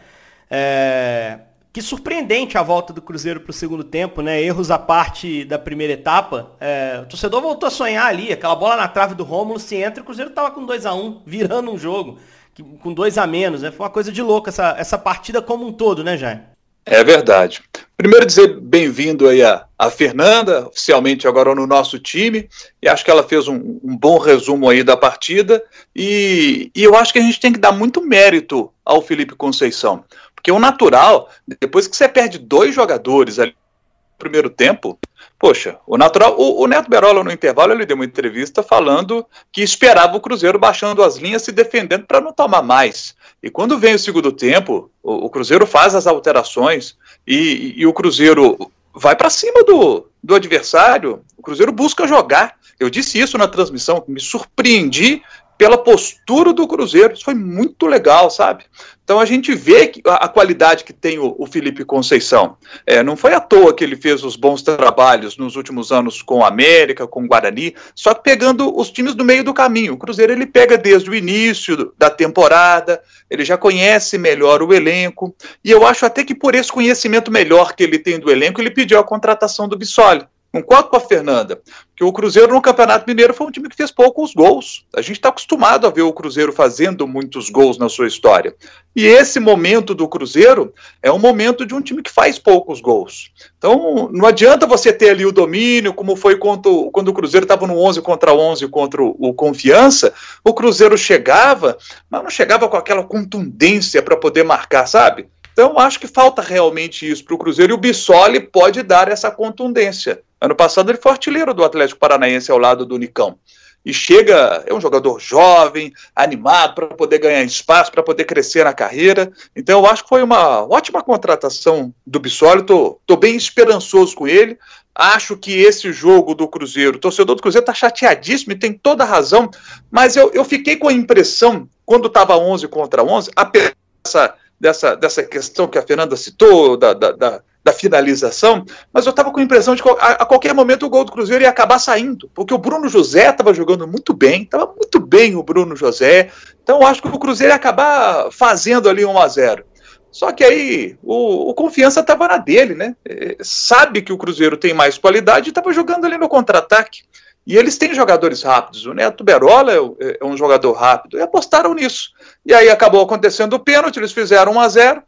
É... 0.49 1.39
Que 1.71 1.83
surpreendente 1.83 2.57
a 2.57 2.63
volta 2.63 2.91
do 2.91 3.01
Cruzeiro 3.01 3.41
para 3.41 3.51
o 3.51 3.53
segundo 3.53 3.83
tempo, 3.83 4.21
né? 4.21 4.41
Erros 4.41 4.71
à 4.71 4.79
parte 4.79 5.45
da 5.45 5.57
primeira 5.57 5.93
etapa. 5.93 6.51
É... 6.59 6.99
O 7.03 7.05
torcedor 7.05 7.41
voltou 7.41 7.67
a 7.67 7.71
sonhar 7.71 8.05
ali, 8.05 8.33
aquela 8.33 8.55
bola 8.55 8.75
na 8.75 8.87
trave 8.87 9.15
do 9.15 9.23
Rômulo 9.23 9.59
se 9.59 9.77
entra, 9.77 10.01
o 10.01 10.05
Cruzeiro 10.05 10.29
estava 10.29 10.51
com 10.51 10.65
2 10.65 10.85
a 10.85 10.93
1 10.93 10.99
um, 10.99 11.21
virando 11.25 11.71
um 11.71 11.77
jogo 11.77 12.17
com 12.63 12.93
dois 12.93 13.17
a 13.17 13.25
menos, 13.27 13.61
né? 13.61 13.71
Foi 13.71 13.85
uma 13.85 13.91
coisa 13.91 14.11
de 14.11 14.21
louco 14.21 14.49
essa, 14.49 14.75
essa 14.77 14.97
partida 14.97 15.41
como 15.41 15.65
um 15.65 15.73
todo, 15.73 16.03
né, 16.03 16.17
Jair? 16.17 16.41
É 16.85 17.03
verdade. 17.03 17.61
Primeiro 17.95 18.25
dizer 18.25 18.59
bem-vindo 18.59 19.27
aí 19.27 19.43
a, 19.43 19.65
a, 19.77 19.91
Fernanda, 19.91 20.67
oficialmente 20.67 21.27
agora 21.27 21.53
no 21.53 21.67
nosso 21.67 21.99
time, 21.99 22.49
e 22.81 22.87
acho 22.87 23.03
que 23.03 23.11
ela 23.11 23.23
fez 23.23 23.47
um, 23.47 23.79
um 23.83 23.95
bom 23.95 24.17
resumo 24.17 24.69
aí 24.69 24.83
da 24.83 24.95
partida, 24.95 25.63
e, 25.95 26.71
e, 26.73 26.83
eu 26.83 26.95
acho 26.95 27.11
que 27.11 27.19
a 27.19 27.21
gente 27.21 27.39
tem 27.39 27.51
que 27.51 27.59
dar 27.59 27.71
muito 27.71 28.01
mérito 28.01 28.71
ao 28.83 29.01
Felipe 29.01 29.35
Conceição, 29.35 30.03
porque 30.33 30.51
o 30.51 30.59
natural, 30.59 31.29
depois 31.59 31.87
que 31.87 31.95
você 31.95 32.07
perde 32.07 32.39
dois 32.39 32.73
jogadores 32.73 33.37
ali 33.37 33.51
no 33.51 34.17
primeiro 34.17 34.49
tempo, 34.49 34.97
Poxa, 35.39 35.79
o 35.87 35.97
natural. 35.97 36.35
O, 36.37 36.61
o, 36.61 36.67
Neto 36.67 36.89
Berola, 36.89 37.23
no 37.23 37.31
intervalo, 37.31 37.71
ele 37.71 37.85
deu 37.85 37.95
uma 37.95 38.03
entrevista 38.03 38.61
falando 38.61 39.25
que 39.53 39.61
esperava 39.61 40.17
o 40.17 40.19
Cruzeiro 40.19 40.59
baixando 40.59 41.01
as 41.01 41.15
linhas, 41.15 41.43
se 41.43 41.53
defendendo 41.53 42.05
para 42.05 42.19
não 42.19 42.33
tomar 42.33 42.61
mais. 42.61 43.15
E 43.41 43.49
quando 43.49 43.79
vem 43.79 43.95
o 43.95 43.99
segundo 43.99 44.33
tempo, 44.33 44.91
o, 45.01 45.25
o 45.25 45.29
Cruzeiro 45.29 45.65
faz 45.65 45.95
as 45.95 46.05
alterações 46.05 46.97
e, 47.25 47.73
e 47.77 47.87
o 47.87 47.93
Cruzeiro 47.93 48.69
vai 48.93 49.15
para 49.15 49.29
cima 49.29 49.63
do, 49.63 50.07
do 50.21 50.35
adversário. 50.35 51.23
O 51.37 51.41
Cruzeiro 51.41 51.71
busca 51.71 52.05
jogar. 52.05 52.57
Eu 52.77 52.89
disse 52.89 53.17
isso 53.17 53.37
na 53.37 53.47
transmissão, 53.47 54.03
me 54.09 54.19
surpreendi 54.19 55.21
pela 55.59 55.77
postura 55.77 56.53
do 56.53 56.65
Cruzeiro. 56.65 57.13
Isso 57.13 57.25
foi 57.25 57.35
muito 57.35 57.85
legal, 57.85 58.29
sabe? 58.29 58.63
Então 59.03 59.19
a 59.19 59.25
gente 59.25 59.53
vê 59.53 59.87
que, 59.87 60.01
a, 60.07 60.25
a, 60.25 60.27
qualidade 60.29 60.85
que 60.85 60.93
tem 60.93 61.19
o, 61.19 61.35
o 61.37 61.45
Felipe 61.45 61.83
Conceição. 61.83 62.55
É, 62.87 63.03
não 63.03 63.17
foi 63.17 63.33
à 63.33 63.41
toa 63.41 63.73
que 63.73 63.83
ele 63.83 63.97
fez 63.97 64.23
os 64.23 64.37
bons 64.37 64.61
trabalhos 64.61 65.35
nos 65.35 65.57
últimos 65.57 65.91
anos 65.91 66.21
com 66.21 66.45
a 66.45 66.47
América, 66.47 67.05
com 67.05 67.25
o 67.25 67.27
Guarani, 67.27 67.75
só 67.93 68.13
que 68.13 68.23
pegando 68.23 68.73
os 68.73 68.89
times 68.89 69.13
do 69.13 69.25
meio 69.25 69.43
do 69.43 69.53
caminho. 69.53 69.95
O 69.95 69.97
Cruzeiro 69.97 70.31
ele 70.31 70.45
pega 70.45 70.77
desde 70.77 71.09
o 71.09 71.15
início 71.15 71.91
da 71.97 72.09
temporada, 72.09 73.01
ele 73.29 73.43
já 73.43 73.57
conhece 73.57 74.17
melhor 74.17 74.63
o 74.63 74.73
elenco, 74.73 75.35
e 75.61 75.69
eu 75.71 75.85
acho 75.85 76.05
até 76.05 76.23
que 76.23 76.33
por 76.33 76.55
esse 76.55 76.71
conhecimento 76.71 77.29
melhor 77.29 77.73
que 77.73 77.83
ele 77.83 77.99
tem 77.99 78.17
do 78.17 78.31
elenco, 78.31 78.61
ele 78.61 78.71
pediu 78.71 78.97
a 78.97 79.03
contratação 79.03 79.67
do 79.67 79.77
Bissoli. 79.77 80.25
Concordo 80.51 80.89
com 80.89 80.95
a 80.95 80.99
Fernanda, 80.99 81.61
que 81.95 82.03
o 82.03 82.11
Cruzeiro 82.11 82.53
no 82.53 82.61
Campeonato 82.61 83.05
Mineiro 83.07 83.35
foi 83.35 83.45
um 83.45 83.51
time 83.51 83.69
que 83.69 83.75
fez 83.75 83.91
poucos 83.91 84.33
gols. 84.33 84.83
A 84.95 85.01
gente 85.01 85.17
está 85.17 85.29
acostumado 85.29 85.85
a 85.85 85.91
ver 85.91 86.01
o 86.01 86.11
Cruzeiro 86.11 86.51
fazendo 86.51 87.07
muitos 87.07 87.51
gols 87.51 87.77
na 87.77 87.87
sua 87.87 88.07
história. 88.07 88.55
E 88.95 89.05
esse 89.05 89.39
momento 89.39 89.93
do 89.93 90.07
Cruzeiro 90.07 90.73
é 91.03 91.11
um 91.11 91.19
momento 91.19 91.67
de 91.67 91.75
um 91.75 91.81
time 91.81 92.01
que 92.01 92.11
faz 92.11 92.39
poucos 92.39 92.81
gols. 92.81 93.31
Então, 93.59 94.09
não 94.11 94.25
adianta 94.25 94.65
você 94.65 94.91
ter 94.91 95.11
ali 95.11 95.23
o 95.23 95.31
domínio, 95.31 95.93
como 95.93 96.15
foi 96.15 96.35
quando, 96.35 96.89
quando 96.91 97.09
o 97.09 97.13
Cruzeiro 97.13 97.43
estava 97.43 97.67
no 97.67 97.77
11 97.77 98.01
contra 98.01 98.33
11 98.33 98.67
contra 98.69 99.03
o, 99.03 99.15
o 99.19 99.33
Confiança. 99.35 100.11
O 100.43 100.51
Cruzeiro 100.51 100.97
chegava, 100.97 101.77
mas 102.09 102.23
não 102.23 102.29
chegava 102.29 102.67
com 102.67 102.77
aquela 102.77 103.03
contundência 103.03 104.01
para 104.01 104.17
poder 104.17 104.43
marcar, 104.43 104.87
sabe? 104.87 105.27
Então, 105.59 105.77
acho 105.77 105.99
que 105.99 106.07
falta 106.07 106.41
realmente 106.41 107.05
isso 107.05 107.25
para 107.25 107.35
o 107.35 107.37
Cruzeiro 107.37 107.73
e 107.73 107.75
o 107.75 107.77
Bissoli 107.77 108.39
pode 108.39 108.81
dar 108.81 109.11
essa 109.11 109.29
contundência. 109.29 110.21
Ano 110.39 110.55
passado 110.55 110.89
ele 110.89 111.01
foi 111.01 111.11
artilheiro 111.11 111.53
do 111.53 111.65
Atlético 111.65 111.99
Paranaense 111.99 112.49
ao 112.49 112.57
lado 112.57 112.85
do 112.85 112.97
Nicão. 112.97 113.37
e 113.85 113.93
chega, 113.93 114.63
é 114.65 114.73
um 114.73 114.79
jogador 114.79 115.19
jovem, 115.19 115.91
animado 116.15 116.75
para 116.75 116.87
poder 116.87 117.17
ganhar 117.17 117.43
espaço, 117.43 117.91
para 117.91 118.01
poder 118.01 118.23
crescer 118.23 118.63
na 118.63 118.71
carreira. 118.71 119.33
Então 119.53 119.81
eu 119.81 119.85
acho 119.85 120.03
que 120.03 120.07
foi 120.07 120.23
uma 120.23 120.65
ótima 120.65 121.03
contratação 121.03 121.93
do 122.07 122.21
Bissoli, 122.21 122.63
tô, 122.63 122.97
tô 123.05 123.17
bem 123.17 123.35
esperançoso 123.35 124.15
com 124.15 124.29
ele. 124.29 124.57
Acho 124.95 125.35
que 125.35 125.51
esse 125.51 125.91
jogo 125.91 126.35
do 126.35 126.47
Cruzeiro, 126.47 126.95
o 126.95 127.01
torcedor 127.01 127.35
do 127.35 127.41
Cruzeiro 127.41 127.63
está 127.63 127.73
chateadíssimo 127.73 128.53
e 128.53 128.57
tem 128.57 128.71
toda 128.71 129.03
a 129.03 129.07
razão, 129.07 129.51
mas 129.91 130.15
eu, 130.15 130.31
eu 130.33 130.45
fiquei 130.45 130.77
com 130.77 130.87
a 130.87 130.93
impressão, 130.93 131.67
quando 131.85 132.07
estava 132.07 132.37
11 132.37 132.65
contra 132.69 133.03
11, 133.03 133.31
apesar 133.35 133.73
dessa, 134.03 134.35
dessa, 134.59 134.95
dessa 134.95 135.23
questão 135.23 135.67
que 135.67 135.77
a 135.77 135.81
Fernanda 135.81 136.15
citou, 136.15 136.77
da, 136.77 136.93
da, 136.93 137.11
da 137.11 137.41
da 137.63 137.73
finalização, 137.73 138.65
mas 138.91 139.05
eu 139.05 139.09
estava 139.11 139.31
com 139.31 139.39
a 139.39 139.43
impressão 139.43 139.75
de 139.75 139.83
que 139.83 139.89
a, 139.89 139.93
a, 139.93 140.25
qualquer 140.25 140.53
momento 140.53 140.85
o 140.85 140.89
gol 140.89 141.03
do 141.03 141.11
Cruzeiro 141.11 141.43
ia 141.43 141.49
acabar 141.49 141.77
saindo, 141.77 142.29
porque 142.33 142.53
o 142.53 142.57
Bruno 142.57 142.87
José 142.87 143.29
estava 143.29 143.53
jogando 143.53 143.87
muito 143.87 144.13
bem, 144.13 144.43
estava 144.43 144.65
muito 144.65 144.99
bem 144.99 145.35
o 145.35 145.43
Bruno 145.43 145.75
José, 145.75 146.31
então 146.63 146.81
eu 146.81 146.87
acho 146.87 147.01
que 147.01 147.07
o 147.07 147.19
Cruzeiro 147.19 147.51
ia 147.51 147.55
acabar 147.55 148.31
fazendo 148.31 148.89
ali 148.89 149.05
1 149.05 149.19
a 149.19 149.27
0 149.27 149.65
Só 150.11 150.31
que 150.31 150.43
aí 150.43 150.97
o, 151.03 151.49
o 151.49 151.53
confiança 151.53 151.99
estava 151.99 152.27
na 152.27 152.37
dele, 152.37 152.75
né? 152.75 152.95
É, 153.05 153.37
sabe 153.41 154.01
que 154.01 154.13
o 154.13 154.17
Cruzeiro 154.17 154.57
tem 154.57 154.73
mais 154.73 154.97
qualidade 154.97 155.49
e 155.49 155.51
estava 155.51 155.73
jogando 155.73 156.05
ali 156.05 156.17
no 156.17 156.29
contra-ataque. 156.29 157.01
E 157.45 157.57
eles 157.57 157.77
têm 157.77 157.95
jogadores 157.95 158.43
rápidos. 158.43 158.85
O 158.85 158.93
Neto 158.93 159.23
Berola 159.23 159.73
é, 159.73 160.17
é 160.21 160.25
um 160.25 160.37
jogador 160.37 160.73
rápido. 160.73 161.17
E 161.17 161.21
apostaram 161.21 161.73
nisso. 161.73 162.11
E 162.45 162.53
aí 162.53 162.69
acabou 162.69 163.01
acontecendo 163.01 163.53
o 163.53 163.59
pênalti, 163.59 163.97
eles 163.97 164.11
fizeram 164.11 164.53
1 164.53 164.59
a 164.59 164.69
0 164.69 165.03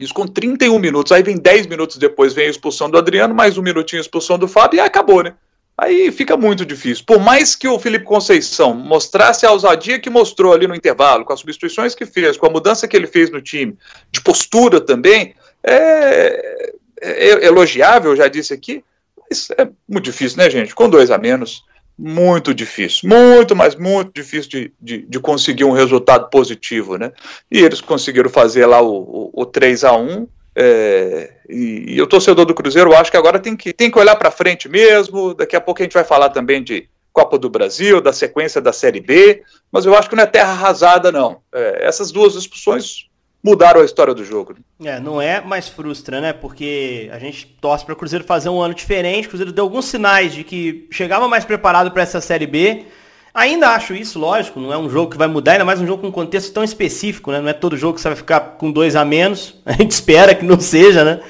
isso 0.00 0.14
com 0.14 0.26
31 0.26 0.78
minutos. 0.78 1.12
Aí 1.12 1.22
vem 1.22 1.36
10 1.36 1.66
minutos 1.66 1.98
depois, 1.98 2.32
vem 2.32 2.46
a 2.46 2.50
expulsão 2.50 2.88
do 2.88 2.96
Adriano, 2.96 3.34
mais 3.34 3.58
um 3.58 3.62
minutinho 3.62 4.00
a 4.00 4.02
expulsão 4.02 4.38
do 4.38 4.48
Fábio 4.48 4.78
e 4.78 4.80
aí 4.80 4.86
acabou, 4.86 5.22
né? 5.22 5.34
Aí 5.76 6.10
fica 6.10 6.36
muito 6.36 6.64
difícil. 6.64 7.04
Por 7.06 7.18
mais 7.20 7.54
que 7.54 7.68
o 7.68 7.78
Felipe 7.78 8.04
Conceição 8.04 8.74
mostrasse 8.74 9.46
a 9.46 9.52
ousadia 9.52 9.98
que 9.98 10.10
mostrou 10.10 10.52
ali 10.52 10.66
no 10.66 10.74
intervalo, 10.74 11.24
com 11.24 11.32
as 11.32 11.40
substituições 11.40 11.94
que 11.94 12.04
fez, 12.06 12.36
com 12.36 12.46
a 12.46 12.50
mudança 12.50 12.88
que 12.88 12.96
ele 12.96 13.06
fez 13.06 13.30
no 13.30 13.40
time, 13.40 13.76
de 14.10 14.20
postura 14.20 14.80
também, 14.80 15.34
é, 15.62 16.72
é 17.00 17.46
elogiável, 17.46 18.16
já 18.16 18.26
disse 18.26 18.52
aqui, 18.52 18.82
mas 19.30 19.48
é 19.56 19.68
muito 19.88 20.04
difícil, 20.04 20.38
né, 20.38 20.50
gente? 20.50 20.74
Com 20.74 20.88
dois 20.88 21.10
a 21.10 21.16
menos, 21.18 21.62
muito 21.96 22.52
difícil, 22.52 23.08
muito, 23.08 23.54
mas 23.54 23.76
muito 23.76 24.12
difícil 24.12 24.50
de, 24.50 24.72
de, 24.80 24.98
de, 25.02 25.20
conseguir 25.20 25.64
um 25.64 25.70
resultado 25.70 26.28
positivo, 26.28 26.96
né? 26.96 27.12
E 27.50 27.60
eles 27.60 27.80
conseguiram 27.80 28.30
fazer 28.30 28.66
lá 28.66 28.80
o, 28.80 29.30
o, 29.34 29.42
o 29.42 29.46
3 29.46 29.84
a 29.84 29.96
1 29.96 30.26
é, 30.56 31.32
e, 31.48 31.84
e 31.94 32.02
o 32.02 32.06
torcedor 32.06 32.44
do 32.44 32.54
Cruzeiro, 32.54 32.94
acho 32.94 33.10
que 33.10 33.16
agora 33.16 33.38
tem 33.38 33.56
que, 33.56 33.72
tem 33.72 33.90
que 33.90 33.98
olhar 33.98 34.16
para 34.16 34.30
frente 34.30 34.68
mesmo. 34.68 35.34
Daqui 35.34 35.54
a 35.54 35.60
pouco 35.60 35.80
a 35.80 35.84
gente 35.84 35.94
vai 35.94 36.04
falar 36.04 36.30
também 36.30 36.62
de 36.62 36.88
Copa 37.12 37.38
do 37.38 37.50
Brasil, 37.50 38.00
da 38.00 38.12
sequência 38.12 38.60
da 38.60 38.72
Série 38.72 39.00
B, 39.00 39.42
mas 39.70 39.84
eu 39.84 39.94
acho 39.94 40.08
que 40.08 40.16
não 40.16 40.22
é 40.22 40.26
terra 40.26 40.52
arrasada, 40.52 41.12
não. 41.12 41.42
É, 41.52 41.86
essas 41.86 42.10
duas 42.10 42.34
expulsões 42.34 43.09
mudaram 43.42 43.80
a 43.80 43.84
história 43.84 44.14
do 44.14 44.24
jogo. 44.24 44.54
É, 44.82 45.00
não 45.00 45.20
é, 45.20 45.40
mas 45.40 45.68
frustra, 45.68 46.20
né? 46.20 46.32
Porque 46.32 47.08
a 47.12 47.18
gente 47.18 47.46
torce 47.60 47.84
para 47.84 47.94
o 47.94 47.96
Cruzeiro 47.96 48.24
fazer 48.24 48.48
um 48.48 48.60
ano 48.60 48.74
diferente. 48.74 49.26
O 49.26 49.30
Cruzeiro 49.30 49.52
deu 49.52 49.64
alguns 49.64 49.86
sinais 49.86 50.32
de 50.34 50.44
que 50.44 50.86
chegava 50.90 51.26
mais 51.28 51.44
preparado 51.44 51.90
para 51.90 52.02
essa 52.02 52.20
Série 52.20 52.46
B. 52.46 52.84
Ainda 53.32 53.70
acho 53.70 53.94
isso, 53.94 54.18
lógico, 54.18 54.58
não 54.58 54.72
é 54.72 54.76
um 54.76 54.90
jogo 54.90 55.12
que 55.12 55.16
vai 55.16 55.28
mudar, 55.28 55.52
ainda 55.52 55.64
mais 55.64 55.80
um 55.80 55.86
jogo 55.86 56.02
com 56.02 56.08
um 56.08 56.12
contexto 56.12 56.52
tão 56.52 56.64
específico, 56.64 57.30
né? 57.30 57.40
Não 57.40 57.48
é 57.48 57.52
todo 57.52 57.76
jogo 57.76 57.94
que 57.94 58.00
você 58.00 58.08
vai 58.08 58.16
ficar 58.16 58.40
com 58.40 58.72
dois 58.72 58.96
a 58.96 59.04
menos. 59.04 59.54
A 59.64 59.72
gente 59.72 59.92
espera 59.92 60.34
que 60.34 60.44
não 60.44 60.58
seja, 60.58 61.04
né? 61.04 61.20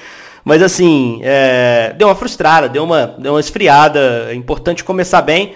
Mas 0.42 0.62
assim, 0.62 1.20
é... 1.22 1.94
deu 1.98 2.08
uma 2.08 2.14
frustrada, 2.14 2.68
deu 2.68 2.84
uma, 2.84 3.06
deu 3.06 3.34
uma 3.34 3.40
esfriada. 3.40 4.28
É 4.30 4.34
importante 4.34 4.82
começar 4.82 5.20
bem. 5.20 5.54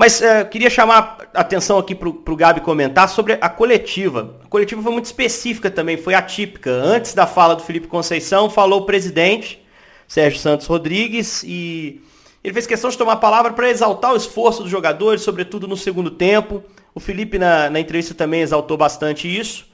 Mas 0.00 0.22
é, 0.22 0.42
queria 0.46 0.70
chamar 0.70 1.28
a 1.34 1.42
atenção 1.42 1.76
aqui 1.76 1.94
para 1.94 2.08
o 2.08 2.34
Gabi 2.34 2.62
comentar 2.62 3.06
sobre 3.06 3.36
a 3.38 3.50
coletiva. 3.50 4.34
A 4.42 4.48
coletiva 4.48 4.82
foi 4.82 4.92
muito 4.92 5.04
específica 5.04 5.70
também, 5.70 5.98
foi 5.98 6.14
atípica. 6.14 6.70
Antes 6.70 7.12
da 7.12 7.26
fala 7.26 7.54
do 7.54 7.62
Felipe 7.62 7.86
Conceição, 7.86 8.48
falou 8.48 8.80
o 8.80 8.86
presidente, 8.86 9.62
Sérgio 10.08 10.40
Santos 10.40 10.66
Rodrigues, 10.66 11.42
e 11.42 12.00
ele 12.42 12.54
fez 12.54 12.66
questão 12.66 12.88
de 12.88 12.96
tomar 12.96 13.12
a 13.12 13.16
palavra 13.16 13.52
para 13.52 13.68
exaltar 13.68 14.14
o 14.14 14.16
esforço 14.16 14.62
dos 14.62 14.70
jogadores, 14.70 15.20
sobretudo 15.20 15.68
no 15.68 15.76
segundo 15.76 16.10
tempo. 16.10 16.64
O 16.94 16.98
Felipe, 16.98 17.38
na, 17.38 17.68
na 17.68 17.78
entrevista, 17.78 18.14
também 18.14 18.40
exaltou 18.40 18.78
bastante 18.78 19.28
isso. 19.28 19.66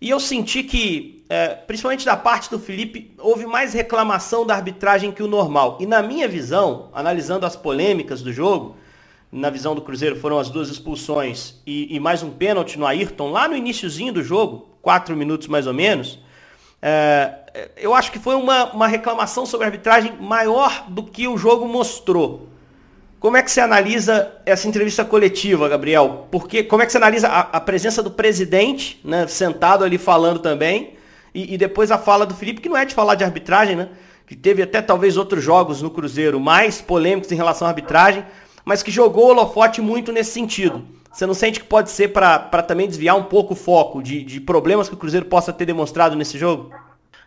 E 0.00 0.10
eu 0.10 0.18
senti 0.18 0.64
que, 0.64 1.24
é, 1.28 1.50
principalmente 1.50 2.04
da 2.04 2.16
parte 2.16 2.50
do 2.50 2.58
Felipe, 2.58 3.14
houve 3.16 3.46
mais 3.46 3.74
reclamação 3.74 4.44
da 4.44 4.56
arbitragem 4.56 5.12
que 5.12 5.22
o 5.22 5.28
normal. 5.28 5.78
E 5.78 5.86
na 5.86 6.02
minha 6.02 6.26
visão, 6.26 6.88
analisando 6.92 7.46
as 7.46 7.54
polêmicas 7.54 8.22
do 8.22 8.32
jogo, 8.32 8.76
na 9.30 9.50
visão 9.50 9.74
do 9.74 9.82
Cruzeiro, 9.82 10.16
foram 10.16 10.38
as 10.38 10.50
duas 10.50 10.68
expulsões 10.68 11.54
e, 11.66 11.94
e 11.94 12.00
mais 12.00 12.22
um 12.22 12.30
pênalti 12.30 12.78
no 12.78 12.86
Ayrton, 12.86 13.30
lá 13.30 13.46
no 13.46 13.56
iníciozinho 13.56 14.12
do 14.12 14.22
jogo, 14.22 14.68
quatro 14.80 15.16
minutos 15.16 15.48
mais 15.48 15.66
ou 15.66 15.74
menos, 15.74 16.18
é, 16.80 17.34
eu 17.76 17.94
acho 17.94 18.12
que 18.12 18.18
foi 18.18 18.34
uma, 18.34 18.72
uma 18.72 18.86
reclamação 18.86 19.44
sobre 19.44 19.64
a 19.64 19.68
arbitragem 19.68 20.12
maior 20.20 20.86
do 20.88 21.02
que 21.02 21.26
o 21.26 21.36
jogo 21.36 21.66
mostrou. 21.66 22.48
Como 23.20 23.36
é 23.36 23.42
que 23.42 23.50
você 23.50 23.60
analisa 23.60 24.32
essa 24.46 24.68
entrevista 24.68 25.04
coletiva, 25.04 25.68
Gabriel? 25.68 26.28
Porque 26.30 26.62
como 26.62 26.82
é 26.82 26.86
que 26.86 26.92
você 26.92 26.98
analisa 26.98 27.26
a, 27.26 27.40
a 27.40 27.60
presença 27.60 28.00
do 28.00 28.12
presidente, 28.12 29.00
né, 29.04 29.26
sentado 29.26 29.82
ali 29.82 29.98
falando 29.98 30.38
também, 30.38 30.94
e, 31.34 31.54
e, 31.54 31.58
depois 31.58 31.90
a 31.90 31.98
fala 31.98 32.24
do 32.24 32.34
Felipe, 32.34 32.60
que 32.60 32.68
não 32.68 32.76
é 32.76 32.84
de 32.84 32.94
falar 32.94 33.14
de 33.14 33.22
arbitragem, 33.22 33.76
né? 33.76 33.88
Que 34.26 34.34
teve 34.34 34.62
até 34.62 34.80
talvez 34.80 35.16
outros 35.16 35.44
jogos 35.44 35.82
no 35.82 35.90
Cruzeiro 35.90 36.40
mais 36.40 36.80
polêmicos 36.80 37.30
em 37.30 37.34
relação 37.34 37.66
à 37.66 37.70
arbitragem, 37.70 38.24
mas 38.68 38.82
que 38.82 38.90
jogou 38.90 39.24
o 39.24 39.28
holofote 39.28 39.80
muito 39.80 40.12
nesse 40.12 40.32
sentido. 40.32 40.84
Você 41.10 41.24
não 41.24 41.32
sente 41.32 41.58
que 41.58 41.64
pode 41.64 41.90
ser 41.90 42.08
para 42.08 42.62
também 42.62 42.86
desviar 42.86 43.16
um 43.16 43.22
pouco 43.22 43.54
o 43.54 43.56
foco 43.56 44.02
de, 44.02 44.22
de 44.22 44.42
problemas 44.42 44.90
que 44.90 44.94
o 44.94 44.98
Cruzeiro 44.98 45.24
possa 45.24 45.54
ter 45.54 45.64
demonstrado 45.64 46.14
nesse 46.14 46.36
jogo? 46.36 46.70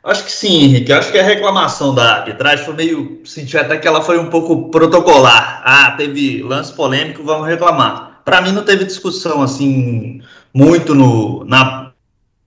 Acho 0.03 0.23
que 0.23 0.31
sim, 0.31 0.65
Henrique. 0.65 0.93
Acho 0.93 1.11
que 1.11 1.17
a 1.17 1.23
reclamação 1.23 1.95
da 1.95 2.17
arbitragem 2.17 2.63
foi 2.63 2.75
meio. 2.75 3.21
Senti 3.25 3.57
até 3.57 3.75
que 3.77 3.87
ela 3.87 4.03
foi 4.03 4.19
um 4.19 4.29
pouco 4.29 4.69
protocolar. 4.69 5.63
Ah, 5.65 5.95
teve 5.97 6.43
lance 6.43 6.71
polêmico, 6.73 7.23
vamos 7.23 7.47
reclamar. 7.47 8.21
Para 8.23 8.39
mim 8.39 8.51
não 8.51 8.63
teve 8.63 8.85
discussão 8.85 9.41
assim 9.41 10.21
muito 10.53 10.93
no 10.93 11.43
na 11.45 11.91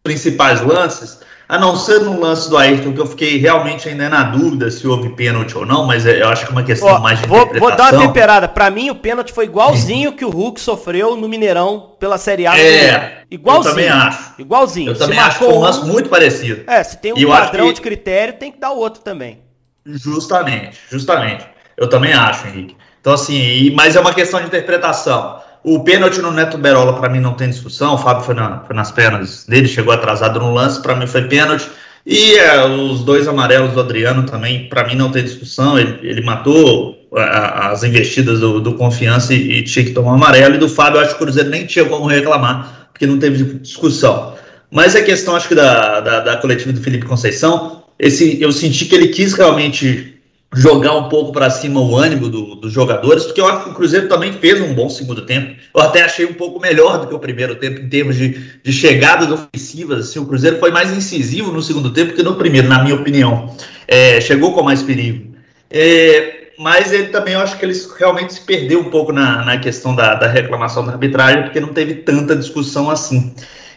principais 0.04 0.60
lances. 0.60 1.18
A 1.46 1.58
não 1.58 1.76
ser 1.76 2.00
no 2.00 2.18
lance 2.18 2.48
do 2.48 2.56
Ayrton, 2.56 2.92
que 2.94 3.00
eu 3.00 3.06
fiquei 3.06 3.36
realmente 3.36 3.86
ainda 3.88 4.08
na 4.08 4.22
dúvida 4.22 4.70
se 4.70 4.86
houve 4.86 5.10
pênalti 5.10 5.56
ou 5.56 5.66
não, 5.66 5.86
mas 5.86 6.06
é, 6.06 6.22
eu 6.22 6.28
acho 6.28 6.46
que 6.46 6.50
é 6.50 6.52
uma 6.52 6.62
questão 6.62 6.88
Ó, 6.88 7.00
mais 7.00 7.20
de 7.20 7.26
vou, 7.26 7.46
vou 7.58 7.76
dar 7.76 7.92
uma 7.92 8.06
temperada. 8.06 8.48
Para 8.48 8.70
mim, 8.70 8.88
o 8.88 8.94
pênalti 8.94 9.32
foi 9.32 9.44
igualzinho 9.44 10.12
que 10.12 10.24
o 10.24 10.30
Hulk 10.30 10.58
sofreu 10.58 11.16
no 11.16 11.28
Mineirão 11.28 11.92
pela 12.00 12.16
Série 12.16 12.46
A. 12.46 12.58
É, 12.58 13.24
igualzinho. 13.30 13.68
Eu 13.68 13.74
também 13.74 13.88
acho. 13.88 14.34
Igualzinho. 14.38 14.90
Eu 14.90 14.94
se 14.94 15.00
também 15.00 15.18
acho 15.18 15.38
que 15.38 15.44
foi 15.44 15.52
um 15.52 15.60
lance 15.60 15.84
muito 15.84 16.08
parecido. 16.08 16.64
É, 16.66 16.82
se 16.82 16.96
tem 16.96 17.12
um 17.12 17.28
padrão 17.28 17.66
que... 17.68 17.74
de 17.74 17.80
critério, 17.82 18.34
tem 18.34 18.50
que 18.50 18.58
dar 18.58 18.70
outro 18.70 19.02
também. 19.02 19.40
Justamente, 19.84 20.78
justamente. 20.90 21.46
Eu 21.76 21.88
também 21.88 22.14
acho, 22.14 22.46
Henrique. 22.46 22.76
Então, 23.00 23.12
assim, 23.12 23.70
mas 23.74 23.94
é 23.96 24.00
uma 24.00 24.14
questão 24.14 24.40
de 24.40 24.46
interpretação. 24.46 25.42
O 25.64 25.80
pênalti 25.80 26.20
no 26.20 26.30
Neto 26.30 26.58
Berola, 26.58 26.92
para 27.00 27.08
mim, 27.08 27.20
não 27.20 27.32
tem 27.32 27.48
discussão. 27.48 27.94
O 27.94 27.98
Fábio 27.98 28.22
foi, 28.22 28.34
na, 28.34 28.60
foi 28.60 28.76
nas 28.76 28.92
pernas 28.92 29.46
dele, 29.46 29.66
chegou 29.66 29.94
atrasado 29.94 30.38
no 30.38 30.52
lance, 30.52 30.82
para 30.82 30.94
mim 30.94 31.06
foi 31.06 31.22
pênalti. 31.22 31.66
E 32.04 32.34
é, 32.34 32.66
os 32.66 33.02
dois 33.02 33.26
amarelos 33.26 33.72
do 33.72 33.80
Adriano 33.80 34.24
também, 34.24 34.68
para 34.68 34.86
mim, 34.86 34.94
não 34.94 35.10
tem 35.10 35.24
discussão. 35.24 35.78
Ele, 35.78 35.98
ele 36.02 36.20
matou 36.20 36.98
a, 37.16 37.70
as 37.70 37.82
investidas 37.82 38.40
do, 38.40 38.60
do 38.60 38.74
Confiança 38.74 39.32
e, 39.32 39.60
e, 39.60 39.62
tinha 39.62 39.86
que 39.86 39.92
tomar 39.92 40.12
um 40.12 40.16
amarelo. 40.16 40.56
E 40.56 40.58
do 40.58 40.68
Fábio, 40.68 41.00
acho 41.00 41.10
que 41.10 41.22
o 41.22 41.26
Cruzeiro 41.26 41.48
nem 41.48 41.64
tinha 41.64 41.86
como 41.86 42.06
reclamar, 42.06 42.90
porque 42.92 43.06
não 43.06 43.18
teve 43.18 43.42
discussão. 43.54 44.34
Mas 44.70 44.94
a 44.94 45.00
questão, 45.02 45.34
acho 45.34 45.48
que 45.48 45.54
da, 45.54 46.00
da, 46.00 46.20
da 46.20 46.36
coletiva 46.36 46.74
do 46.74 46.80
Felipe 46.82 47.06
Conceição, 47.06 47.84
esse, 47.98 48.38
eu 48.38 48.52
senti 48.52 48.84
que 48.84 48.94
ele 48.94 49.08
quis 49.08 49.32
realmente 49.32 50.13
jogar 50.54 50.94
um 50.94 51.08
pouco 51.08 51.32
para 51.32 51.50
cima 51.50 51.80
o 51.80 51.96
ânimo 51.96 52.28
do, 52.28 52.54
dos 52.54 52.72
jogadores, 52.72 53.24
porque 53.24 53.40
eu 53.40 53.46
acho 53.46 53.64
que 53.64 53.70
o 53.70 53.74
Cruzeiro 53.74 54.08
também 54.08 54.32
fez 54.32 54.60
um 54.60 54.72
bom 54.74 54.88
segundo 54.88 55.22
tempo. 55.22 55.54
Eu 55.74 55.80
até 55.80 56.02
achei 56.02 56.24
um 56.24 56.34
pouco 56.34 56.60
melhor 56.60 57.00
do 57.00 57.06
que 57.08 57.14
o 57.14 57.18
primeiro 57.18 57.56
tempo 57.56 57.80
em 57.80 57.88
termos 57.88 58.16
de, 58.16 58.60
de 58.62 58.72
chegadas 58.72 59.30
ofensivas. 59.30 60.08
Assim, 60.08 60.18
o 60.18 60.26
Cruzeiro 60.26 60.58
foi 60.58 60.70
mais 60.70 60.96
incisivo 60.96 61.50
no 61.50 61.62
segundo 61.62 61.92
tempo 61.92 62.14
que 62.14 62.22
no 62.22 62.36
primeiro, 62.36 62.68
na 62.68 62.82
minha 62.82 62.94
opinião. 62.94 63.54
É, 63.86 64.20
chegou 64.20 64.52
com 64.52 64.62
mais 64.62 64.82
perigo. 64.82 65.34
É, 65.70 66.44
mas 66.58 66.92
ele 66.92 67.08
também, 67.08 67.34
eu 67.34 67.40
acho 67.40 67.58
que 67.58 67.64
ele 67.64 67.74
realmente 67.98 68.34
se 68.34 68.40
perdeu 68.40 68.80
um 68.80 68.90
pouco 68.90 69.12
na, 69.12 69.44
na 69.44 69.58
questão 69.58 69.94
da, 69.94 70.14
da 70.14 70.28
reclamação 70.28 70.84
da 70.84 70.92
arbitragem, 70.92 71.42
porque 71.42 71.60
não 71.60 71.68
teve 71.68 71.94
tanta 71.96 72.36
discussão 72.36 72.90
assim. 72.90 73.34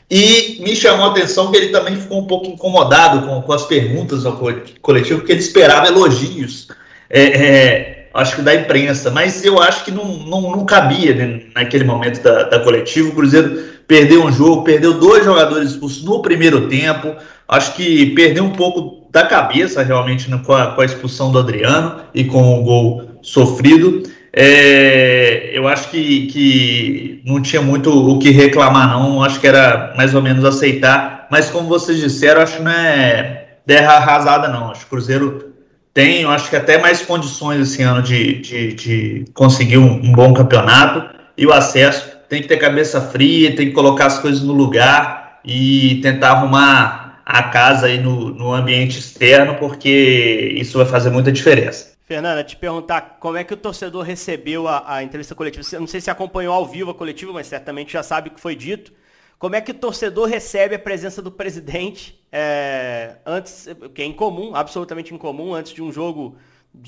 E 0.10 0.62
me 0.62 0.74
chamou 0.74 1.08
a 1.08 1.12
atenção 1.12 1.52
que 1.52 1.58
ele 1.58 1.68
também 1.68 1.98
ficou 1.98 2.22
um 2.22 2.28
pouco 2.28 2.48
incomodado 2.48 3.28
com, 3.28 3.42
com 3.42 3.54
as 3.54 3.66
perguntas 3.66 4.26
ao 4.26 4.38
coletivo, 4.82 5.20
porque 5.20 5.34
ele 5.34 5.42
esperava 5.42 5.88
elogios, 5.88 6.70
é, 7.10 7.24
é, 7.24 8.10
acho 8.14 8.38
que 8.38 8.42
da 8.42 8.56
imprensa, 8.56 9.12
mas 9.12 9.44
eu 9.44 9.62
acho 9.62 9.84
que 9.84 9.92
não, 9.92 10.06
não, 10.06 10.42
não 10.42 10.66
cabia 10.66 11.14
né, 11.14 11.42
naquele 11.54 11.84
momento 11.84 12.22
da, 12.24 12.44
da 12.44 12.60
coletiva. 12.60 13.10
O 13.10 13.16
Cruzeiro 13.16 13.64
perdeu 13.86 14.24
um 14.24 14.32
jogo, 14.32 14.64
perdeu 14.64 14.94
dois 14.94 15.26
jogadores 15.26 15.72
expulsos 15.72 16.04
no 16.04 16.22
primeiro 16.22 16.70
tempo, 16.70 17.14
acho 17.46 17.74
que 17.74 18.08
perdeu 18.08 18.46
um 18.46 18.52
pouco 18.52 19.10
da 19.12 19.26
cabeça 19.26 19.84
realmente 19.84 20.30
né, 20.32 20.42
com, 20.46 20.54
a, 20.54 20.68
com 20.68 20.82
a 20.82 20.86
expulsão 20.86 21.32
do 21.32 21.40
Adriano 21.40 22.02
e 22.14 22.24
com 22.24 22.60
o 22.60 22.64
gol 22.64 23.20
sofrido. 23.22 24.04
É, 24.34 25.50
eu 25.58 25.68
acho 25.68 25.90
que, 25.90 26.28
que 26.28 27.22
não 27.26 27.42
tinha 27.42 27.62
muito 27.62 27.92
o 27.92 28.20
que 28.20 28.30
reclamar, 28.32 28.90
não. 28.90 29.24
Acho 29.24 29.40
que 29.40 29.48
era 29.48 29.94
mais 29.96 30.14
ou 30.14 30.22
menos 30.22 30.44
aceitar. 30.46 31.28
Mas 31.32 31.50
como 31.50 31.68
vocês 31.68 32.00
disseram, 32.00 32.42
acho 32.42 32.58
que 32.58 32.64
não 32.64 32.72
é 32.72 33.48
terra 33.66 33.94
arrasada, 33.94 34.48
não. 34.48 34.72
Acho 34.72 34.82
que 34.82 34.88
o 34.88 34.90
Cruzeiro 34.90 35.54
tem, 35.94 36.26
acho 36.26 36.50
que 36.50 36.56
até 36.56 36.78
mais 36.78 37.02
condições 37.02 37.60
esse 37.60 37.82
ano 37.82 38.02
de, 38.02 38.40
de, 38.40 38.74
de 38.74 39.26
conseguir 39.34 39.80
um, 39.80 39.94
um 39.94 40.12
bom 40.12 40.34
campeonato 40.34 41.16
e 41.36 41.46
o 41.46 41.52
acesso. 41.52 42.18
Tem 42.30 42.42
que 42.42 42.48
ter 42.48 42.58
cabeça 42.58 43.02
fria, 43.02 43.56
tem 43.56 43.68
que 43.68 43.74
colocar 43.74 44.06
as 44.06 44.20
coisas 44.20 44.44
no 44.44 44.54
lugar 44.54 45.40
e 45.44 46.00
tentar 46.04 46.32
arrumar 46.32 47.22
a 47.26 47.44
casa 47.44 47.88
aí 47.88 48.00
no, 48.00 48.30
no 48.30 48.54
ambiente 48.54 49.00
externo, 49.00 49.56
porque 49.56 50.54
isso 50.56 50.78
vai 50.78 50.86
fazer 50.86 51.10
muita 51.10 51.32
diferença. 51.32 51.97
Fernanda, 52.08 52.42
te 52.42 52.56
perguntar 52.56 53.18
como 53.20 53.36
é 53.36 53.44
que 53.44 53.54
o 53.54 53.58
torcedor 53.58 54.02
recebeu 54.02 54.66
a, 54.66 54.96
a 54.96 55.04
entrevista 55.04 55.36
coletiva. 55.36 55.62
Você, 55.62 55.78
não 55.78 55.86
sei 55.86 56.00
se 56.00 56.10
acompanhou 56.10 56.54
ao 56.54 56.66
vivo 56.66 56.90
a 56.90 56.96
coletiva, 56.96 57.34
mas 57.34 57.48
certamente 57.48 57.92
já 57.92 58.02
sabe 58.02 58.30
o 58.30 58.32
que 58.32 58.40
foi 58.40 58.56
dito. 58.56 58.94
Como 59.38 59.58
é 59.58 59.62
que 59.62 59.72
o 59.72 59.74
torcedor 59.74 60.26
recebe 60.30 60.74
a 60.74 60.80
presença 60.80 61.22
do 61.22 61.30
presidente 61.30 62.18
é, 62.32 63.18
antes, 63.26 63.68
que 63.94 64.02
é 64.02 64.06
incomum, 64.06 64.56
absolutamente 64.56 65.14
incomum, 65.14 65.54
antes 65.54 65.74
de 65.74 65.84
um 65.84 65.92
jogo 65.92 66.38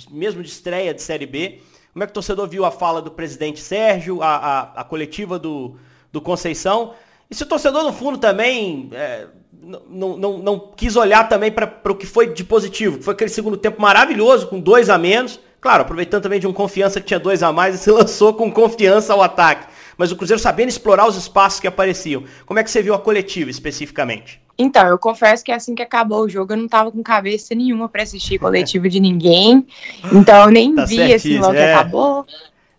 mesmo 0.09 0.41
de 0.41 0.47
estreia 0.47 0.93
de 0.93 1.01
Série 1.01 1.25
B? 1.25 1.61
Como 1.91 2.01
é 2.01 2.07
que 2.07 2.11
o 2.11 2.13
torcedor 2.13 2.47
viu 2.47 2.63
a 2.63 2.71
fala 2.71 3.01
do 3.01 3.11
presidente 3.11 3.59
Sérgio, 3.59 4.23
a, 4.23 4.37
a, 4.37 4.59
a 4.81 4.83
coletiva 4.85 5.37
do, 5.37 5.75
do 6.13 6.21
Conceição? 6.21 6.93
E 7.29 7.35
se 7.35 7.43
o 7.43 7.45
torcedor, 7.45 7.83
no 7.83 7.91
fundo, 7.91 8.17
também 8.17 8.89
é, 8.93 9.27
não, 9.61 10.17
não, 10.17 10.37
não 10.37 10.59
quis 10.75 10.95
olhar 10.95 11.27
também 11.27 11.51
para 11.51 11.91
o 11.91 11.95
que 11.95 12.05
foi 12.05 12.33
de 12.33 12.43
positivo, 12.43 13.01
foi 13.01 13.13
aquele 13.13 13.29
segundo 13.29 13.57
tempo 13.57 13.81
maravilhoso, 13.81 14.47
com 14.47 14.59
dois 14.59 14.89
a 14.89 14.97
menos. 14.97 15.39
Claro, 15.61 15.81
aproveitando 15.81 16.23
também 16.23 16.39
de 16.39 16.47
um 16.47 16.53
confiança 16.53 17.01
que 17.01 17.07
tinha 17.07 17.19
dois 17.19 17.43
a 17.43 17.51
mais 17.51 17.75
e 17.75 17.77
se 17.83 17.91
lançou 17.91 18.33
com 18.33 18.49
confiança 18.51 19.13
ao 19.13 19.21
ataque. 19.21 19.67
Mas 19.97 20.11
o 20.11 20.15
Cruzeiro 20.15 20.41
sabendo 20.41 20.69
explorar 20.69 21.07
os 21.07 21.17
espaços 21.17 21.59
que 21.59 21.67
apareciam. 21.67 22.23
Como 22.45 22.57
é 22.57 22.63
que 22.63 22.71
você 22.71 22.81
viu 22.81 22.93
a 22.93 22.99
coletiva 22.99 23.49
especificamente? 23.49 24.41
Então, 24.57 24.87
eu 24.87 24.97
confesso 24.97 25.43
que 25.43 25.51
assim 25.51 25.75
que 25.75 25.81
acabou 25.81 26.23
o 26.23 26.29
jogo, 26.29 26.53
eu 26.53 26.57
não 26.57 26.67
tava 26.67 26.91
com 26.91 27.03
cabeça 27.03 27.53
nenhuma 27.53 27.89
para 27.89 28.03
assistir 28.03 28.39
coletiva 28.39 28.87
de 28.87 28.99
ninguém. 28.99 29.67
Então 30.13 30.43
eu 30.43 30.51
nem 30.51 30.73
tá 30.73 30.85
vi 30.85 31.13
assim 31.13 31.37
logo 31.39 31.53
é. 31.53 31.65
que 31.65 31.71
acabou. 31.73 32.25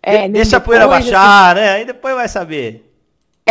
É, 0.01 0.27
Deixa 0.27 0.57
a 0.57 0.59
poeira 0.59 0.87
baixar, 0.87 1.55
assim... 1.55 1.61
né? 1.61 1.71
Aí 1.73 1.85
depois 1.85 2.15
vai 2.15 2.27
saber. 2.27 2.90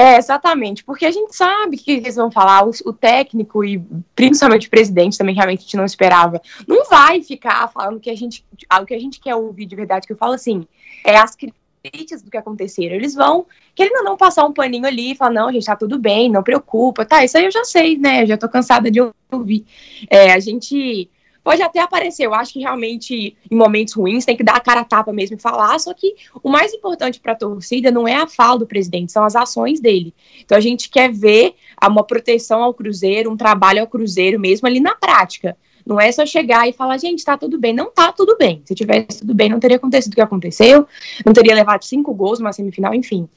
É, 0.00 0.16
exatamente, 0.16 0.82
porque 0.82 1.04
a 1.04 1.10
gente 1.10 1.36
sabe 1.36 1.76
que 1.76 1.92
eles 1.92 2.16
vão 2.16 2.30
falar, 2.30 2.66
o, 2.66 2.70
o, 2.86 2.92
técnico 2.92 3.62
e 3.62 3.84
principalmente 4.16 4.66
o 4.66 4.70
presidente 4.70 5.18
também 5.18 5.34
realmente 5.34 5.58
a 5.58 5.62
gente 5.62 5.76
não 5.76 5.84
esperava, 5.84 6.40
não 6.66 6.86
vai 6.86 7.22
ficar 7.22 7.68
falando 7.68 8.00
que 8.00 8.08
a 8.08 8.16
gente, 8.16 8.42
o 8.80 8.86
que 8.86 8.94
a 8.94 8.98
gente 8.98 9.20
quer 9.20 9.34
ouvir 9.34 9.66
de 9.66 9.76
verdade, 9.76 10.06
que 10.06 10.12
eu 10.14 10.16
falo 10.16 10.32
assim, 10.32 10.66
é 11.04 11.18
as 11.18 11.36
críticas 11.36 12.22
do 12.22 12.30
que 12.30 12.36
aconteceram, 12.38 12.96
eles 12.96 13.14
vão, 13.14 13.44
querendo 13.74 14.02
não 14.02 14.16
passar 14.16 14.46
um 14.46 14.54
paninho 14.54 14.86
ali 14.86 15.12
e 15.12 15.14
falar, 15.14 15.32
não, 15.32 15.48
a 15.48 15.52
gente 15.52 15.66
tá 15.66 15.76
tudo 15.76 15.98
bem, 15.98 16.30
não 16.30 16.42
preocupa, 16.42 17.04
tá, 17.04 17.22
isso 17.22 17.36
aí 17.36 17.44
eu 17.44 17.52
já 17.52 17.64
sei, 17.64 17.98
né, 17.98 18.22
eu 18.22 18.26
já 18.26 18.38
tô 18.38 18.48
cansada 18.48 18.90
de 18.90 19.00
ouvir. 19.30 19.66
É, 20.08 20.32
a 20.32 20.40
gente 20.40 21.10
pode 21.42 21.62
até 21.62 21.80
aparecer. 21.80 22.26
Eu 22.26 22.34
acho 22.34 22.52
que 22.52 22.60
realmente, 22.60 23.36
em 23.50 23.56
momentos 23.56 23.94
ruins, 23.94 24.24
tem 24.24 24.36
que 24.36 24.44
dar 24.44 24.56
a 24.56 24.60
cara 24.60 24.80
a 24.80 24.84
tapa 24.84 25.12
mesmo 25.12 25.36
e 25.36 25.40
falar. 25.40 25.78
Só 25.78 25.92
que 25.94 26.14
o 26.42 26.48
mais 26.48 26.72
importante 26.72 27.20
para 27.20 27.32
a 27.32 27.36
torcida 27.36 27.90
não 27.90 28.06
é 28.06 28.16
a 28.16 28.26
fala 28.26 28.58
do 28.58 28.66
presidente, 28.66 29.12
são 29.12 29.24
as 29.24 29.36
ações 29.36 29.80
dele. 29.80 30.14
Então 30.44 30.56
a 30.56 30.60
gente 30.60 30.88
quer 30.88 31.10
ver 31.10 31.54
uma 31.82 32.04
proteção 32.04 32.62
ao 32.62 32.74
Cruzeiro, 32.74 33.30
um 33.30 33.36
trabalho 33.36 33.80
ao 33.80 33.86
Cruzeiro 33.86 34.38
mesmo 34.38 34.66
ali 34.66 34.80
na 34.80 34.94
prática. 34.94 35.56
Não 35.84 35.98
é 36.00 36.12
só 36.12 36.26
chegar 36.26 36.68
e 36.68 36.72
falar, 36.72 36.98
gente, 36.98 37.24
tá 37.24 37.36
tudo 37.36 37.58
bem. 37.58 37.72
Não 37.72 37.90
tá 37.90 38.12
tudo 38.12 38.36
bem. 38.36 38.62
Se 38.64 38.74
tivesse 38.74 39.20
tudo 39.20 39.34
bem, 39.34 39.48
não 39.48 39.58
teria 39.58 39.76
acontecido 39.76 40.12
o 40.12 40.14
que 40.14 40.20
aconteceu, 40.20 40.86
não 41.24 41.32
teria 41.32 41.54
levado 41.54 41.84
cinco 41.84 42.14
gols 42.14 42.38
numa 42.38 42.52
semifinal, 42.52 42.94
enfim. 42.94 43.28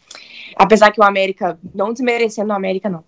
Apesar 0.55 0.91
que 0.91 0.99
o 0.99 1.03
América, 1.03 1.57
não 1.73 1.91
desmerecendo 1.91 2.49
o 2.49 2.55
América, 2.55 2.89
não. 2.89 3.03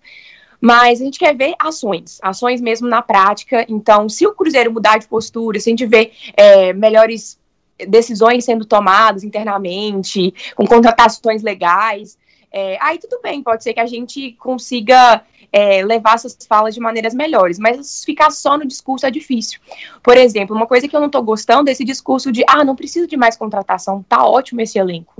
Mas 0.60 1.00
a 1.00 1.04
gente 1.04 1.18
quer 1.18 1.36
ver 1.36 1.54
ações, 1.58 2.18
ações 2.22 2.60
mesmo 2.60 2.88
na 2.88 3.02
prática. 3.02 3.64
Então, 3.68 4.08
se 4.08 4.26
o 4.26 4.34
Cruzeiro 4.34 4.72
mudar 4.72 4.98
de 4.98 5.06
postura, 5.06 5.60
se 5.60 5.68
a 5.68 5.72
gente 5.72 5.86
vê 5.86 6.12
é, 6.36 6.72
melhores 6.72 7.38
decisões 7.88 8.44
sendo 8.44 8.64
tomadas 8.64 9.22
internamente, 9.22 10.32
com 10.54 10.66
contratações 10.66 11.42
legais, 11.42 12.16
é, 12.50 12.78
aí 12.80 12.98
tudo 12.98 13.20
bem, 13.22 13.42
pode 13.42 13.62
ser 13.62 13.74
que 13.74 13.80
a 13.80 13.86
gente 13.86 14.32
consiga 14.32 15.22
é, 15.52 15.84
levar 15.84 16.14
essas 16.14 16.36
falas 16.48 16.74
de 16.74 16.80
maneiras 16.80 17.14
melhores, 17.14 17.58
mas 17.58 18.04
ficar 18.04 18.30
só 18.30 18.56
no 18.56 18.66
discurso 18.66 19.06
é 19.06 19.10
difícil. 19.10 19.60
Por 20.02 20.16
exemplo, 20.16 20.54
uma 20.54 20.66
coisa 20.66 20.88
que 20.88 20.94
eu 20.94 21.00
não 21.00 21.06
estou 21.06 21.22
gostando 21.22 21.64
desse 21.64 21.84
discurso 21.84 22.32
de 22.32 22.44
ah, 22.48 22.64
não 22.64 22.76
preciso 22.76 23.06
de 23.06 23.16
mais 23.16 23.36
contratação, 23.36 24.04
tá 24.08 24.26
ótimo 24.26 24.60
esse 24.60 24.78
elenco. 24.78 25.14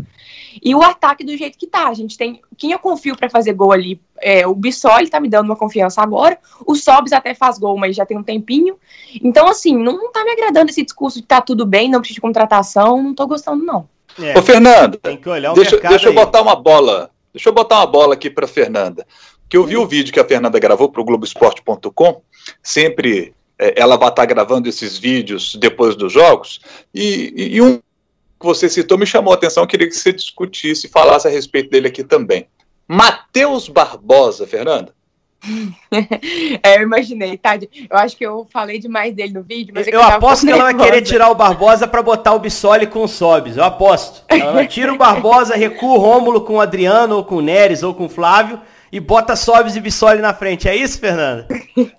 E 0.62 0.74
o 0.74 0.82
ataque 0.82 1.24
do 1.24 1.36
jeito 1.36 1.58
que 1.58 1.66
tá. 1.66 1.88
A 1.88 1.94
gente 1.94 2.16
tem. 2.16 2.40
Quem 2.56 2.72
eu 2.72 2.78
confio 2.78 3.16
para 3.16 3.28
fazer 3.28 3.52
gol 3.52 3.72
ali? 3.72 4.00
É, 4.18 4.46
o 4.46 4.54
Bissoli 4.54 5.08
tá 5.08 5.20
me 5.20 5.28
dando 5.28 5.46
uma 5.46 5.56
confiança 5.56 6.00
agora. 6.02 6.38
O 6.66 6.74
Sobs 6.74 7.12
até 7.12 7.34
faz 7.34 7.58
gol, 7.58 7.76
mas 7.76 7.94
já 7.94 8.06
tem 8.06 8.16
um 8.16 8.22
tempinho. 8.22 8.76
Então, 9.22 9.46
assim, 9.46 9.76
não, 9.76 9.96
não 9.96 10.12
tá 10.12 10.24
me 10.24 10.30
agradando 10.30 10.70
esse 10.70 10.82
discurso 10.82 11.20
de 11.20 11.26
tá 11.26 11.40
tudo 11.40 11.66
bem, 11.66 11.90
não 11.90 12.00
precisa 12.00 12.16
de 12.16 12.20
contratação. 12.20 13.02
Não 13.02 13.14
tô 13.14 13.26
gostando, 13.26 13.64
não. 13.64 13.88
É, 14.18 14.38
Ô, 14.38 14.42
Fernanda, 14.42 14.98
tem 14.98 15.16
que 15.16 15.28
olhar 15.28 15.52
o 15.52 15.54
deixa, 15.54 15.76
deixa 15.78 16.08
eu 16.08 16.14
botar 16.14 16.40
uma 16.40 16.56
bola. 16.56 17.10
Deixa 17.32 17.50
eu 17.50 17.52
botar 17.52 17.76
uma 17.76 17.86
bola 17.86 18.14
aqui 18.14 18.30
para 18.30 18.46
Fernanda. 18.46 19.06
Que 19.48 19.56
eu 19.56 19.64
vi 19.64 19.76
o 19.76 19.87
vídeo 19.87 20.12
que 20.12 20.20
a 20.20 20.24
Fernanda 20.24 20.59
gravou 20.59 20.88
para 20.88 21.00
o 21.00 21.04
Globoesporte.com. 21.04 22.22
Sempre 22.62 23.35
é, 23.59 23.80
ela 23.80 23.96
vai 23.96 24.09
estar 24.09 24.22
tá 24.22 24.26
gravando 24.26 24.68
esses 24.68 24.98
vídeos 24.98 25.54
depois 25.56 25.96
dos 25.96 26.12
jogos. 26.12 26.61
E, 26.94 27.32
e, 27.54 27.62
um 27.62 27.76
que 27.76 28.44
você 28.44 28.68
citou 28.68 28.98
me 28.98 29.06
chamou 29.06 29.32
a 29.32 29.37
atenção, 29.37 29.62
eu 29.62 29.68
queria 29.68 29.88
que 29.88 29.96
você 29.96 30.12
discutisse 30.12 30.87
e 30.87 30.90
falasse 30.90 31.26
a 31.26 31.30
respeito 31.30 31.70
dele 31.70 31.88
aqui 31.88 32.04
também. 32.04 32.46
Matheus 32.87 33.68
Barbosa, 33.68 34.46
Fernanda. 34.46 34.94
é, 36.62 36.78
eu 36.78 36.82
imaginei, 36.82 37.37
tá? 37.38 37.56
Eu 37.56 37.96
acho 37.96 38.16
que 38.16 38.26
eu 38.26 38.46
falei 38.52 38.78
demais 38.78 39.14
dele 39.14 39.32
no 39.32 39.42
vídeo, 39.42 39.72
mas 39.74 39.87
é 39.87 39.94
eu 39.94 40.02
aposto 40.02 40.46
que 40.46 40.52
ela 40.52 40.64
vai 40.64 40.74
querer 40.74 41.02
tirar 41.02 41.30
o 41.30 41.35
Barbosa 41.35 41.87
para 41.87 42.02
botar 42.02 42.35
o 42.35 42.38
Bissoli 42.38 42.87
com 42.87 43.04
o 43.04 43.09
Sobis. 43.09 43.56
Eu 43.56 43.64
aposto. 43.64 44.24
Ela 44.28 44.66
tira 44.66 44.92
o 44.92 44.98
Barbosa, 44.98 45.54
recua 45.54 45.94
o 45.94 45.98
Rômulo 45.98 46.40
com 46.42 46.54
o 46.54 46.61
Adriano, 46.61 47.16
ou 47.16 47.24
com 47.24 47.37
o 47.37 47.42
Neres, 47.42 47.82
ou 47.82 47.94
com 47.94 48.06
o 48.06 48.09
Flávio, 48.09 48.61
e 48.90 49.01
bota 49.01 49.37
Sobis 49.37 49.77
e 49.77 49.81
Bissoli 49.81 50.20
na 50.20 50.35
frente. 50.35 50.68
É 50.68 50.77
isso, 50.77 50.99
Fernanda? 50.99 51.46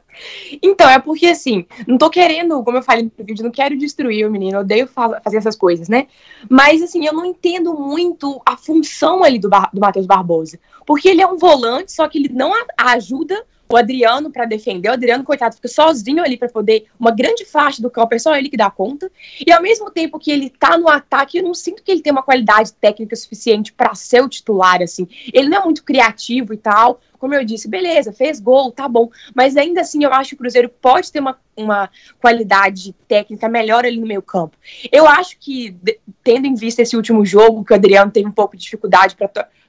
Então, 0.61 0.89
é 0.89 0.99
porque 0.99 1.27
assim, 1.27 1.65
não 1.87 1.97
tô 1.97 2.09
querendo, 2.09 2.63
como 2.63 2.77
eu 2.77 2.81
falei 2.81 3.03
no 3.03 3.25
vídeo, 3.25 3.43
não 3.43 3.51
quero 3.51 3.77
destruir 3.77 4.25
o 4.25 4.31
menino, 4.31 4.59
odeio 4.59 4.87
fazer 4.87 5.37
essas 5.37 5.55
coisas, 5.55 5.87
né? 5.87 6.07
Mas 6.49 6.81
assim, 6.81 7.05
eu 7.05 7.13
não 7.13 7.25
entendo 7.25 7.73
muito 7.73 8.41
a 8.45 8.57
função 8.57 9.23
ali 9.23 9.39
do, 9.39 9.49
do 9.49 9.79
Matheus 9.79 10.05
Barbosa. 10.05 10.59
Porque 10.85 11.07
ele 11.09 11.21
é 11.21 11.27
um 11.27 11.37
volante, 11.37 11.91
só 11.91 12.07
que 12.07 12.17
ele 12.17 12.29
não 12.29 12.51
ajuda 12.77 13.45
o 13.69 13.77
Adriano 13.77 14.31
para 14.31 14.45
defender. 14.45 14.89
O 14.89 14.93
Adriano, 14.93 15.23
coitado, 15.23 15.55
fica 15.55 15.67
sozinho 15.67 16.23
ali 16.23 16.37
para 16.37 16.49
poder 16.49 16.85
uma 16.99 17.11
grande 17.11 17.45
faixa 17.45 17.81
do 17.81 17.89
campo, 17.89 18.15
é 18.15 18.19
só 18.19 18.35
ele 18.35 18.49
que 18.49 18.57
dá 18.57 18.69
conta. 18.69 19.11
E 19.45 19.51
ao 19.51 19.61
mesmo 19.61 19.91
tempo 19.91 20.19
que 20.19 20.31
ele 20.31 20.49
tá 20.49 20.77
no 20.77 20.87
ataque, 20.87 21.37
eu 21.37 21.43
não 21.43 21.53
sinto 21.53 21.83
que 21.83 21.91
ele 21.91 22.01
tem 22.01 22.11
uma 22.11 22.23
qualidade 22.23 22.73
técnica 22.73 23.15
suficiente 23.15 23.73
para 23.73 23.93
ser 23.95 24.23
o 24.23 24.29
titular, 24.29 24.81
assim. 24.81 25.07
Ele 25.33 25.49
não 25.49 25.61
é 25.61 25.63
muito 25.63 25.83
criativo 25.83 26.53
e 26.53 26.57
tal. 26.57 27.01
Como 27.17 27.33
eu 27.33 27.43
disse, 27.43 27.67
beleza, 27.67 28.13
fez 28.13 28.39
gol, 28.39 28.71
tá 28.71 28.87
bom. 28.87 29.09
Mas 29.35 29.57
ainda 29.57 29.81
assim, 29.81 30.03
eu 30.03 30.13
acho 30.13 30.29
que 30.29 30.35
o 30.35 30.37
Cruzeiro 30.39 30.69
pode 30.69 31.11
ter 31.11 31.19
uma, 31.19 31.37
uma 31.55 31.89
qualidade 32.19 32.93
técnica 33.07 33.49
melhor 33.49 33.85
ali 33.85 33.99
no 33.99 34.07
meio 34.07 34.21
campo. 34.21 34.57
Eu 34.91 35.07
acho 35.07 35.37
que, 35.39 35.75
tendo 36.23 36.47
em 36.47 36.55
vista 36.55 36.81
esse 36.81 36.95
último 36.95 37.25
jogo, 37.25 37.63
que 37.63 37.73
o 37.73 37.75
Adriano 37.75 38.11
teve 38.11 38.27
um 38.27 38.31
pouco 38.31 38.55
de 38.55 38.63
dificuldade 38.63 39.15
para 39.15 39.27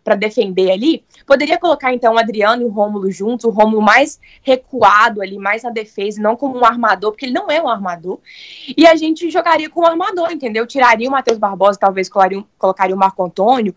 para 0.08 0.16
defender 0.16 0.70
ali, 0.70 1.04
poderia 1.26 1.58
colocar 1.58 1.92
então 1.92 2.14
o 2.14 2.18
Adriano 2.18 2.62
e 2.62 2.64
o 2.64 2.70
Rômulo 2.70 3.10
juntos, 3.10 3.44
o 3.44 3.50
Rômulo 3.50 3.82
mais 3.82 4.18
recuado 4.42 5.20
ali, 5.20 5.36
mais 5.36 5.64
na 5.64 5.70
defesa, 5.70 6.22
não 6.22 6.34
como 6.34 6.58
um 6.58 6.64
armador, 6.64 7.12
porque 7.12 7.26
ele 7.26 7.34
não 7.34 7.50
é 7.50 7.60
um 7.60 7.68
armador. 7.68 8.18
E 8.74 8.86
a 8.86 8.96
gente 8.96 9.30
jogaria 9.30 9.68
com 9.68 9.82
um 9.82 9.86
armador, 9.86 10.30
entendeu? 10.30 10.66
Tiraria 10.66 11.06
o 11.06 11.12
Matheus 11.12 11.36
Barbosa, 11.36 11.78
talvez 11.78 12.08
colocaria, 12.08 12.42
colocaria 12.56 12.96
o 12.96 12.98
Marco 12.98 13.22
Antônio. 13.22 13.74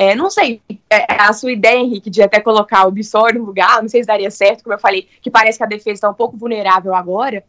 É, 0.00 0.14
não 0.14 0.30
sei, 0.30 0.62
é, 0.88 1.20
a 1.20 1.32
sua 1.32 1.50
ideia, 1.50 1.76
Henrique, 1.76 2.08
de 2.08 2.22
até 2.22 2.38
colocar 2.38 2.86
o 2.86 2.90
Bissori 2.92 3.36
no 3.36 3.44
lugar, 3.44 3.82
não 3.82 3.88
sei 3.88 4.00
se 4.00 4.06
daria 4.06 4.30
certo, 4.30 4.62
como 4.62 4.72
eu 4.72 4.78
falei, 4.78 5.08
que 5.20 5.28
parece 5.28 5.58
que 5.58 5.64
a 5.64 5.66
defesa 5.66 5.94
está 5.94 6.08
um 6.08 6.14
pouco 6.14 6.36
vulnerável 6.36 6.94
agora. 6.94 7.42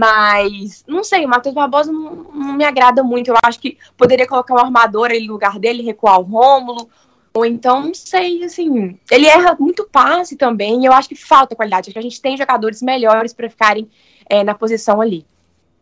Mas, 0.00 0.82
não 0.88 1.04
sei, 1.04 1.26
o 1.26 1.28
Matheus 1.28 1.54
Barbosa 1.54 1.92
não, 1.92 2.14
não, 2.32 2.54
me 2.54 2.64
agrada 2.64 3.02
muito. 3.02 3.28
Eu 3.28 3.36
acho 3.44 3.60
que 3.60 3.76
poderia 3.94 4.26
colocar 4.26 4.54
o 4.54 4.58
armador 4.58 5.10
ali 5.10 5.26
no 5.26 5.34
lugar 5.34 5.58
dele, 5.58 5.82
recuar 5.82 6.18
o 6.18 6.22
Rômulo, 6.22 6.88
ou 7.34 7.44
então, 7.44 7.82
não 7.82 7.92
sei, 7.92 8.42
assim, 8.42 8.98
ele 9.10 9.26
erra 9.26 9.54
muito 9.60 9.86
passe 9.86 10.34
também, 10.34 10.82
e 10.82 10.86
eu 10.86 10.94
acho 10.94 11.10
que 11.10 11.14
falta 11.14 11.54
qualidade, 11.54 11.90
acho 11.90 11.92
que 11.92 11.98
a 11.98 12.02
gente 12.02 12.22
tem 12.22 12.38
jogadores 12.38 12.80
melhores 12.80 13.34
para 13.34 13.50
ficarem 13.50 13.86
é, 14.30 14.42
na 14.42 14.54
posição 14.54 14.98
ali. 14.98 15.26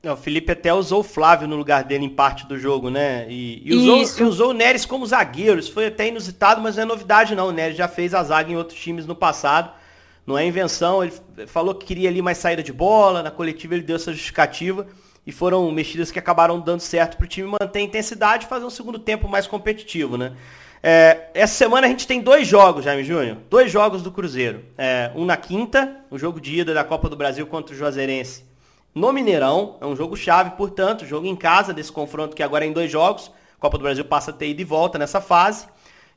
Não, 0.03 0.15
o 0.15 0.17
Felipe 0.17 0.51
até 0.51 0.73
usou 0.73 1.01
o 1.01 1.05
Flávio 1.05 1.47
no 1.47 1.57
lugar 1.57 1.85
dele 1.85 2.07
em 2.07 2.09
parte 2.09 2.47
do 2.47 2.59
jogo, 2.59 2.89
né? 2.89 3.27
E, 3.29 3.61
e 3.63 3.75
usou, 3.75 4.25
e 4.25 4.29
usou 4.29 4.51
o 4.51 4.55
Neres 4.55 4.87
como 4.87 5.07
zagueiro. 5.07 5.61
Isso 5.61 5.73
foi 5.73 5.87
até 5.89 6.09
inusitado, 6.09 6.61
mas 6.63 6.77
não 6.77 6.85
é 6.85 6.87
novidade 6.87 7.35
não. 7.35 7.49
O 7.49 7.53
Neres 7.53 7.77
já 7.77 7.87
fez 7.87 8.15
a 8.15 8.23
zaga 8.23 8.51
em 8.51 8.57
outros 8.57 8.81
times 8.81 9.05
no 9.05 9.15
passado. 9.15 9.71
Não 10.27 10.39
é 10.39 10.47
invenção. 10.47 11.05
Ele 11.05 11.13
falou 11.47 11.75
que 11.75 11.85
queria 11.85 12.09
ali 12.09 12.23
mais 12.23 12.39
saída 12.39 12.63
de 12.63 12.73
bola. 12.73 13.23
Na 13.23 13.31
coletiva 13.31 13.75
ele 13.75 13.83
deu 13.83 13.97
essa 13.97 14.11
justificativa. 14.11 14.87
e 15.27 15.33
foram 15.33 15.71
mexidas 15.71 16.11
que 16.11 16.19
acabaram 16.19 16.59
dando 16.59 16.81
certo 16.81 17.19
para 17.19 17.27
o 17.27 17.29
time 17.29 17.47
manter 17.47 17.81
a 17.81 17.83
intensidade 17.83 18.47
e 18.47 18.49
fazer 18.49 18.65
um 18.65 18.71
segundo 18.71 18.99
tempo 18.99 19.29
mais 19.29 19.47
competitivo, 19.47 20.17
né? 20.17 20.33
É, 20.83 21.29
essa 21.35 21.55
semana 21.55 21.87
a 21.87 21.91
gente 21.91 22.07
tem 22.07 22.23
dois 22.23 22.49
jogos, 22.49 22.87
Jaime 22.87 23.05
Júnior. 23.05 23.37
Dois 23.51 23.71
jogos 23.71 24.01
do 24.01 24.11
Cruzeiro. 24.11 24.65
É, 24.79 25.11
um 25.15 25.27
na 25.27 25.37
quinta, 25.37 25.95
o 26.11 26.19
jogo 26.19 26.41
de 26.41 26.59
ida 26.59 26.73
da 26.73 26.85
Copa 26.85 27.07
do 27.07 27.17
Brasil 27.17 27.47
contra 27.47 27.75
o 27.75 27.79
Juazeirense 27.79 28.49
no 28.95 29.13
Mineirão. 29.13 29.77
É 29.81 29.87
um 29.87 29.97
jogo 29.97 30.17
chave, 30.17 30.51
portanto, 30.53 31.07
jogo 31.07 31.27
em 31.27 31.37
casa 31.37 31.73
desse 31.73 31.93
confronto 31.93 32.37
que 32.37 32.43
agora 32.43 32.65
é 32.65 32.69
em 32.69 32.73
dois 32.73 32.91
jogos. 32.91 33.31
Copa 33.59 33.77
do 33.77 33.83
Brasil 33.83 34.05
passa 34.05 34.31
a 34.31 34.35
ter 34.35 34.49
ida 34.49 34.63
e 34.63 34.65
volta 34.65 34.99
nessa 34.99 35.21
fase. 35.21 35.67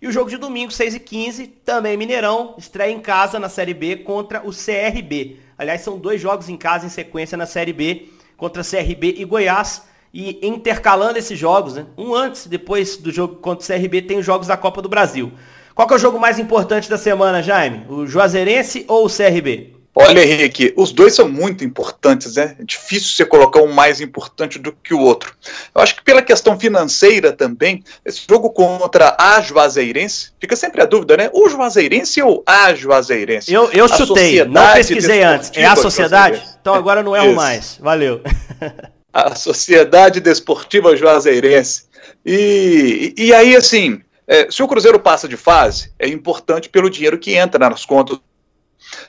E 0.02 0.08
o 0.08 0.12
jogo 0.12 0.30
de 0.30 0.38
domingo, 0.38 0.72
6 0.72 0.96
e 0.96 1.00
15 1.00 1.48
também 1.48 1.96
Mineirão, 1.96 2.56
estreia 2.58 2.92
em 2.92 3.00
casa 3.00 3.40
na 3.40 3.48
Série 3.48 3.74
B 3.74 3.98
contra 3.98 4.42
o 4.46 4.52
CRB. 4.52 5.40
Aliás, 5.58 5.82
são 5.82 5.98
dois 5.98 6.20
jogos 6.20 6.50
em 6.50 6.58
casa 6.58 6.86
em 6.86 6.90
sequência 6.90 7.38
na 7.38 7.46
Série 7.46 7.72
B 7.72 8.10
contra 8.36 8.64
CRB 8.64 9.16
e 9.18 9.26
Goiás. 9.26 9.84
E 10.14 10.46
intercalando 10.46 11.18
esses 11.18 11.40
jogos, 11.40 11.74
né? 11.74 11.88
Um 11.98 12.14
antes, 12.14 12.46
depois 12.46 12.98
do 12.98 13.12
jogo 13.12 13.38
contra 13.38 13.64
o 13.64 13.68
CRB, 13.68 14.04
tem 14.04 14.20
os 14.20 14.26
jogos 14.26 14.46
da 14.46 14.56
Copa 14.56 14.82
do 14.82 14.88
Brasil. 14.88 15.32
Qual 15.74 15.90
é 15.90 15.94
o 15.94 15.98
jogo 15.98 16.20
mais 16.20 16.38
importante 16.38 16.88
da 16.88 17.00
semana, 17.00 17.42
Jaime? 17.42 17.86
O 17.90 18.06
Juazeirense 18.06 18.86
ou 18.88 19.06
o 19.06 19.10
CRB? 19.10 19.74
Olha, 19.96 20.24
Henrique, 20.24 20.74
os 20.76 20.92
dois 20.92 21.14
são 21.14 21.30
muito 21.30 21.64
importantes, 21.64 22.36
né? 22.36 22.56
É 22.60 22.64
difícil 22.64 23.10
você 23.10 23.26
colocar 23.26 23.62
um 23.62 23.72
mais 23.72 24.02
importante 24.02 24.58
do 24.58 24.72
que 24.72 24.92
o 24.92 25.00
outro. 25.00 25.36
Eu 25.74 25.82
acho 25.82 25.96
que 25.96 26.04
pela 26.04 26.22
questão 26.22 26.60
financeira 26.60 27.32
também, 27.32 27.84
esse 28.04 28.22
jogo 28.28 28.50
contra 28.50 29.16
a 29.20 29.40
Juazeirense, 29.40 30.32
fica 30.40 30.56
sempre 30.56 30.82
a 30.82 30.86
dúvida, 30.86 31.16
né? 31.16 31.30
O 31.32 31.48
Juazeirense 31.48 32.24
ou 32.24 32.44
a 32.44 32.74
Juazeirense? 32.74 33.54
Eu, 33.54 33.70
eu 33.72 33.88
chutei, 33.88 34.44
não 34.46 34.74
pesquisei 34.74 35.22
antes. 35.22 35.52
É 35.54 35.66
a 35.66 35.76
sociedade? 35.76 36.42
Então 36.60 36.74
agora 36.74 37.04
não 37.04 37.16
erro 37.16 37.28
Isso. 37.28 37.36
mais. 37.36 37.78
Valeu. 37.80 38.22
a 39.14 39.36
Sociedade 39.36 40.20
Desportiva 40.20 40.98
Juazeirense. 40.98 41.84
E, 42.26 43.14
e, 43.16 43.26
e 43.26 43.34
aí, 43.34 43.56
assim, 43.56 44.02
é, 44.28 44.50
se 44.50 44.64
o 44.64 44.68
Cruzeiro 44.68 45.00
passa 45.00 45.28
de 45.28 45.38
fase, 45.38 45.94
é 46.00 46.08
importante 46.08 46.68
pelo 46.68 46.90
dinheiro 46.90 47.20
que 47.20 47.36
entra 47.36 47.70
nas 47.70 47.86
contas 47.86 48.18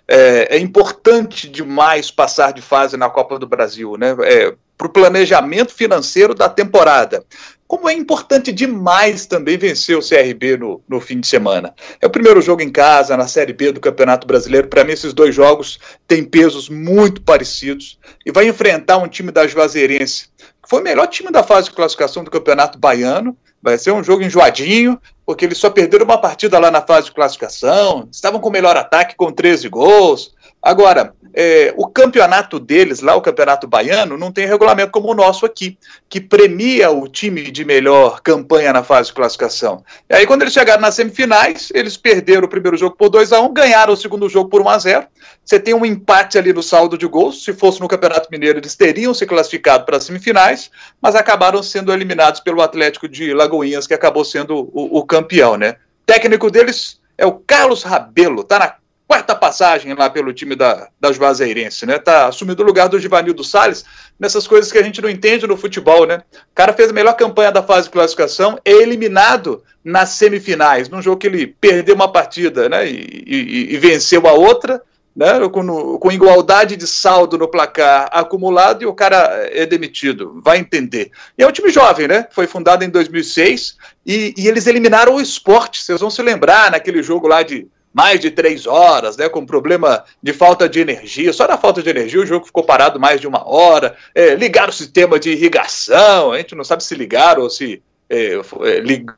é, 0.07 0.57
é, 0.57 0.59
importante 0.59 1.49
demais 1.49 2.11
passar 2.11 2.53
de 2.53 2.63
fase 2.63 2.97
na 2.97 3.09
Copa 3.09 3.39
do 3.39 3.47
Brasil, 3.47 3.97
né? 3.97 4.17
É, 4.23 4.55
para 4.77 4.87
o 4.87 4.91
planejamento 4.91 5.73
financeiro 5.73 6.35
da 6.35 6.49
temporada. 6.49 7.25
Como 7.67 7.89
é 7.89 7.95
importante 7.95 8.53
demais 8.53 9.27
também 9.27 9.57
vencer 9.57 9.97
o 9.97 10.07
CRB 10.07 10.59
no, 10.59 10.83
no 10.89 11.01
fim 11.01 11.19
de 11.19 11.27
semana. 11.27 11.75
É 12.01 12.07
o 12.07 12.11
primeiro 12.11 12.41
jogo 12.41 12.63
em 12.63 12.71
casa, 12.71 13.17
na 13.17 13.27
Série 13.27 13.53
B 13.53 13.73
do 13.73 13.81
Campeonato 13.81 14.27
Brasileiro. 14.27 14.69
Para 14.69 14.85
mim, 14.85 14.93
esses 14.93 15.15
dois 15.15 15.35
jogos 15.35 15.79
têm 16.07 16.23
pesos 16.25 16.69
muito 16.69 17.23
parecidos. 17.23 17.99
E 18.25 18.31
vai 18.31 18.47
enfrentar 18.47 18.99
um 18.99 19.09
time 19.09 19.33
da 19.33 19.47
Juazeirense, 19.47 20.29
que 20.39 20.69
foi 20.69 20.81
o 20.81 20.85
melhor 20.85 21.07
time 21.07 21.31
da 21.31 21.43
fase 21.43 21.69
de 21.69 21.75
classificação 21.75 22.23
do 22.23 22.31
Campeonato 22.31 22.79
Baiano. 22.79 23.37
Vai 23.63 23.79
ser 23.79 23.93
um 23.93 24.05
jogo 24.05 24.23
enjoadinho, 24.23 25.01
porque 25.27 25.45
eles 25.45 25.59
só 25.59 25.71
perderam 25.71 26.05
uma 26.05 26.19
partida 26.19 26.59
lá 26.59 26.71
na 26.71 26.83
fase 26.83 27.07
de 27.07 27.13
classificação, 27.13 28.09
estavam 28.11 28.41
com 28.41 28.49
o 28.49 28.53
melhor 28.53 28.77
ataque 28.77 29.17
com 29.17 29.33
13 29.33 29.69
gols. 29.69 30.35
Agora, 30.63 31.15
é, 31.35 31.75
o 31.77 31.87
campeonato 31.87 32.61
deles, 32.61 33.01
lá 33.01 33.17
o 33.17 33.21
campeonato 33.21 33.67
baiano, 33.67 34.17
não 34.17 34.31
tem 34.31 34.47
regulamento 34.47 34.93
como 34.93 35.11
o 35.11 35.15
nosso 35.15 35.45
aqui, 35.45 35.77
que 36.09 36.21
premia 36.21 36.91
o 36.91 37.09
time 37.09 37.51
de 37.51 37.65
melhor 37.65 38.21
campanha 38.23 38.73
na 38.73 38.85
fase 38.85 39.09
de 39.09 39.15
classificação. 39.15 39.85
E 40.09 40.15
aí, 40.15 40.27
quando 40.27 40.43
eles 40.43 40.55
chegaram 40.55 40.81
nas 40.81 40.95
semifinais, 40.95 41.71
eles 41.75 41.97
perderam 41.97 42.45
o 42.45 42.49
primeiro 42.49 42.77
jogo 42.77 42.97
por 42.97 43.09
2 43.09 43.33
a 43.33 43.41
1 43.41 43.53
ganharam 43.53 43.93
o 43.93 43.97
segundo 43.97 44.29
jogo 44.29 44.49
por 44.49 44.63
1 44.63 44.69
a 44.69 44.79
0 44.79 45.07
Você 45.45 45.59
tem 45.59 45.75
um 45.75 45.85
empate 45.85 46.39
ali 46.39 46.53
no 46.53 46.63
saldo 46.63 46.97
de 46.97 47.07
gols. 47.07 47.45
Se 47.45 47.53
fosse 47.53 47.81
no 47.81 47.89
Campeonato 47.89 48.29
Mineiro, 48.31 48.61
eles 48.61 48.77
teriam 48.77 49.13
se 49.13 49.27
classificado 49.27 49.85
para 49.85 49.97
as 49.97 50.05
semifinais, 50.05 50.71
mas 51.03 51.17
acabaram 51.17 51.63
sendo 51.63 51.93
eliminados 51.93 52.41
pelo 52.41 52.63
Atlético 52.63 53.09
de 53.09 53.35
Lagoinhas, 53.35 53.87
que 53.87 53.95
acabou 53.95 54.25
sendo 54.25 54.71
o, 54.73 54.99
o 54.99 55.05
campeão, 55.14 55.57
né? 55.57 55.77
Técnico 56.05 56.50
deles 56.50 57.00
é 57.16 57.24
o 57.24 57.33
Carlos 57.33 57.85
Rabelo, 57.85 58.40
está 58.40 58.59
na 58.59 58.74
quarta 59.07 59.35
passagem 59.35 59.94
lá 59.94 60.11
pelo 60.11 60.33
time 60.33 60.57
da, 60.57 60.88
da 61.00 61.12
Juazeirense, 61.12 61.87
né? 61.87 61.98
Tá 61.98 62.27
assumindo 62.27 62.62
o 62.62 62.66
lugar 62.66 62.88
do 62.88 62.98
Givanildo 62.98 63.44
Salles 63.44 63.85
nessas 64.18 64.46
coisas 64.46 64.72
que 64.72 64.79
a 64.79 64.83
gente 64.83 65.00
não 65.00 65.09
entende 65.09 65.46
no 65.46 65.57
futebol, 65.57 66.05
né? 66.05 66.22
O 66.33 66.55
cara 66.55 66.72
fez 66.72 66.90
a 66.90 66.92
melhor 66.92 67.14
campanha 67.14 67.53
da 67.53 67.62
fase 67.62 67.87
de 67.87 67.92
classificação, 67.92 68.59
é 68.64 68.72
eliminado 68.72 69.62
nas 69.85 70.11
semifinais, 70.11 70.88
num 70.88 71.00
jogo 71.00 71.18
que 71.18 71.29
ele 71.29 71.46
perdeu 71.46 71.94
uma 71.94 72.11
partida, 72.11 72.68
né? 72.68 72.88
E, 72.88 73.24
e, 73.24 73.74
e 73.74 73.77
venceu 73.77 74.27
a 74.27 74.33
outra, 74.33 74.83
né? 75.14 75.48
Com, 75.48 75.98
com, 75.98 76.12
igualdade 76.12 76.77
de 76.77 76.87
saldo 76.87 77.38
no 77.38 77.48
placar 77.48 78.09
acumulado 78.11 78.83
e 78.83 78.87
o 78.87 78.94
cara 78.94 79.48
é 79.53 79.64
demitido, 79.64 80.40
vai 80.44 80.59
entender. 80.59 81.11
E 81.38 81.42
é 81.42 81.46
um 81.46 81.53
time 81.53 81.70
jovem, 81.70 82.09
né? 82.09 82.27
Foi 82.31 82.46
fundado 82.46 82.85
em 82.85 82.88
2006 82.88 83.77
e, 84.05 84.35
e 84.37 84.48
eles 84.48 84.66
eliminaram 84.66 85.14
o 85.14 85.20
esporte, 85.20 85.83
vocês 85.83 86.00
vão 86.00 86.11
se 86.11 86.22
lembrar 86.22 86.70
naquele 86.70 87.03
jogo 87.03 87.29
lá 87.29 87.42
de 87.42 87.68
mais 87.94 88.18
de 88.18 88.29
três 88.29 88.66
horas, 88.66 89.16
né, 89.16 89.29
com 89.29 89.46
problema 89.46 90.03
de 90.20 90.33
falta 90.33 90.68
de 90.68 90.81
energia. 90.81 91.33
Só 91.33 91.46
na 91.46 91.57
falta 91.57 91.81
de 91.81 91.88
energia 91.88 92.20
o 92.20 92.27
jogo 92.27 92.44
ficou 92.44 92.64
parado 92.64 92.98
mais 92.98 93.20
de 93.20 93.29
uma 93.29 93.48
hora. 93.48 93.96
É, 94.12 94.35
ligaram 94.35 94.70
o 94.70 94.72
sistema 94.72 95.20
de 95.20 95.31
irrigação, 95.31 96.33
a 96.33 96.38
gente 96.38 96.57
não 96.57 96.64
sabe 96.64 96.83
se 96.83 96.92
ligaram 96.96 97.42
ou 97.42 97.50
se 97.50 97.81
é, 98.11 98.35
é, 98.35 98.81
ligaram 98.81 99.16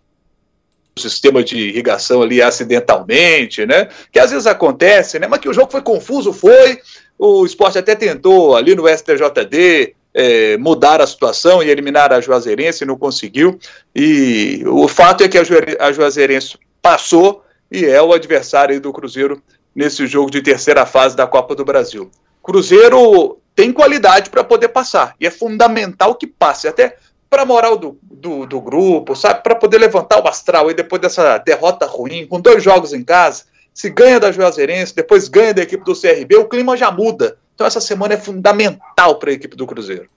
sistema 0.98 1.44
de 1.44 1.58
irrigação 1.58 2.22
ali 2.22 2.40
acidentalmente, 2.40 3.66
né? 3.66 3.88
Que 4.10 4.18
às 4.18 4.30
vezes 4.30 4.46
acontece, 4.46 5.18
né? 5.18 5.26
Mas 5.26 5.40
que 5.40 5.48
o 5.48 5.52
jogo 5.52 5.70
foi 5.70 5.82
confuso, 5.82 6.32
foi. 6.32 6.78
O 7.18 7.44
esporte 7.44 7.78
até 7.78 7.94
tentou 7.94 8.56
ali 8.56 8.74
no 8.74 8.88
STJD 8.88 9.94
é, 10.14 10.56
mudar 10.56 11.02
a 11.02 11.06
situação 11.06 11.62
e 11.62 11.68
eliminar 11.68 12.12
a 12.12 12.20
Juazeirense, 12.20 12.86
não 12.86 12.96
conseguiu. 12.96 13.58
E 13.94 14.62
o 14.66 14.88
fato 14.88 15.22
é 15.22 15.28
que 15.28 15.38
a 15.38 15.92
Juazeirense 15.92 16.58
passou 16.80 17.44
e 17.70 17.84
é 17.84 18.00
o 18.00 18.12
adversário 18.12 18.80
do 18.80 18.92
Cruzeiro 18.92 19.42
nesse 19.74 20.06
jogo 20.06 20.30
de 20.30 20.40
terceira 20.40 20.86
fase 20.86 21.14
da 21.14 21.26
Copa 21.26 21.54
do 21.54 21.64
Brasil. 21.64 22.10
Cruzeiro 22.42 23.38
tem 23.54 23.72
qualidade 23.72 24.30
para 24.30 24.44
poder 24.44 24.68
passar 24.68 25.14
e 25.20 25.26
é 25.26 25.30
fundamental 25.30 26.14
que 26.14 26.26
passe, 26.26 26.68
até 26.68 26.96
para 27.28 27.42
a 27.42 27.46
moral 27.46 27.76
do, 27.76 27.98
do, 28.02 28.46
do, 28.46 28.60
grupo, 28.60 29.14
sabe? 29.14 29.42
Para 29.42 29.54
poder 29.54 29.78
levantar 29.78 30.22
o 30.22 30.28
astral 30.28 30.70
e 30.70 30.74
depois 30.74 31.00
dessa 31.00 31.38
derrota 31.38 31.86
ruim, 31.86 32.26
com 32.26 32.40
dois 32.40 32.62
jogos 32.62 32.92
em 32.92 33.02
casa, 33.02 33.44
se 33.74 33.90
ganha 33.90 34.18
da 34.18 34.32
Juazeirense, 34.32 34.94
depois 34.94 35.28
ganha 35.28 35.52
da 35.52 35.62
equipe 35.62 35.84
do 35.84 36.00
CRB, 36.00 36.36
o 36.36 36.48
clima 36.48 36.76
já 36.76 36.90
muda. 36.90 37.36
Então 37.54 37.66
essa 37.66 37.80
semana 37.80 38.14
é 38.14 38.16
fundamental 38.16 39.16
para 39.16 39.30
a 39.30 39.34
equipe 39.34 39.56
do 39.56 39.66
Cruzeiro. 39.66 40.08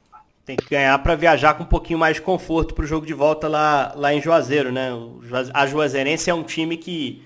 Tem 0.46 0.56
que 0.56 0.70
ganhar 0.70 0.98
para 1.00 1.16
viajar 1.16 1.54
com 1.54 1.64
um 1.64 1.68
pouquinho 1.68 2.00
mais 2.00 2.16
de 2.16 2.22
conforto 2.22 2.74
para 2.74 2.84
o 2.84 2.88
jogo 2.88 3.06
de 3.06 3.14
volta 3.14 3.48
lá, 3.48 3.94
lá 3.96 4.14
em 4.14 4.22
Juazeiro, 4.22 4.72
né? 4.72 4.90
A 5.54 5.68
Juazeirense 5.68 6.30
é 6.30 6.34
um 6.34 6.44
time 6.44 6.76
que 6.78 7.24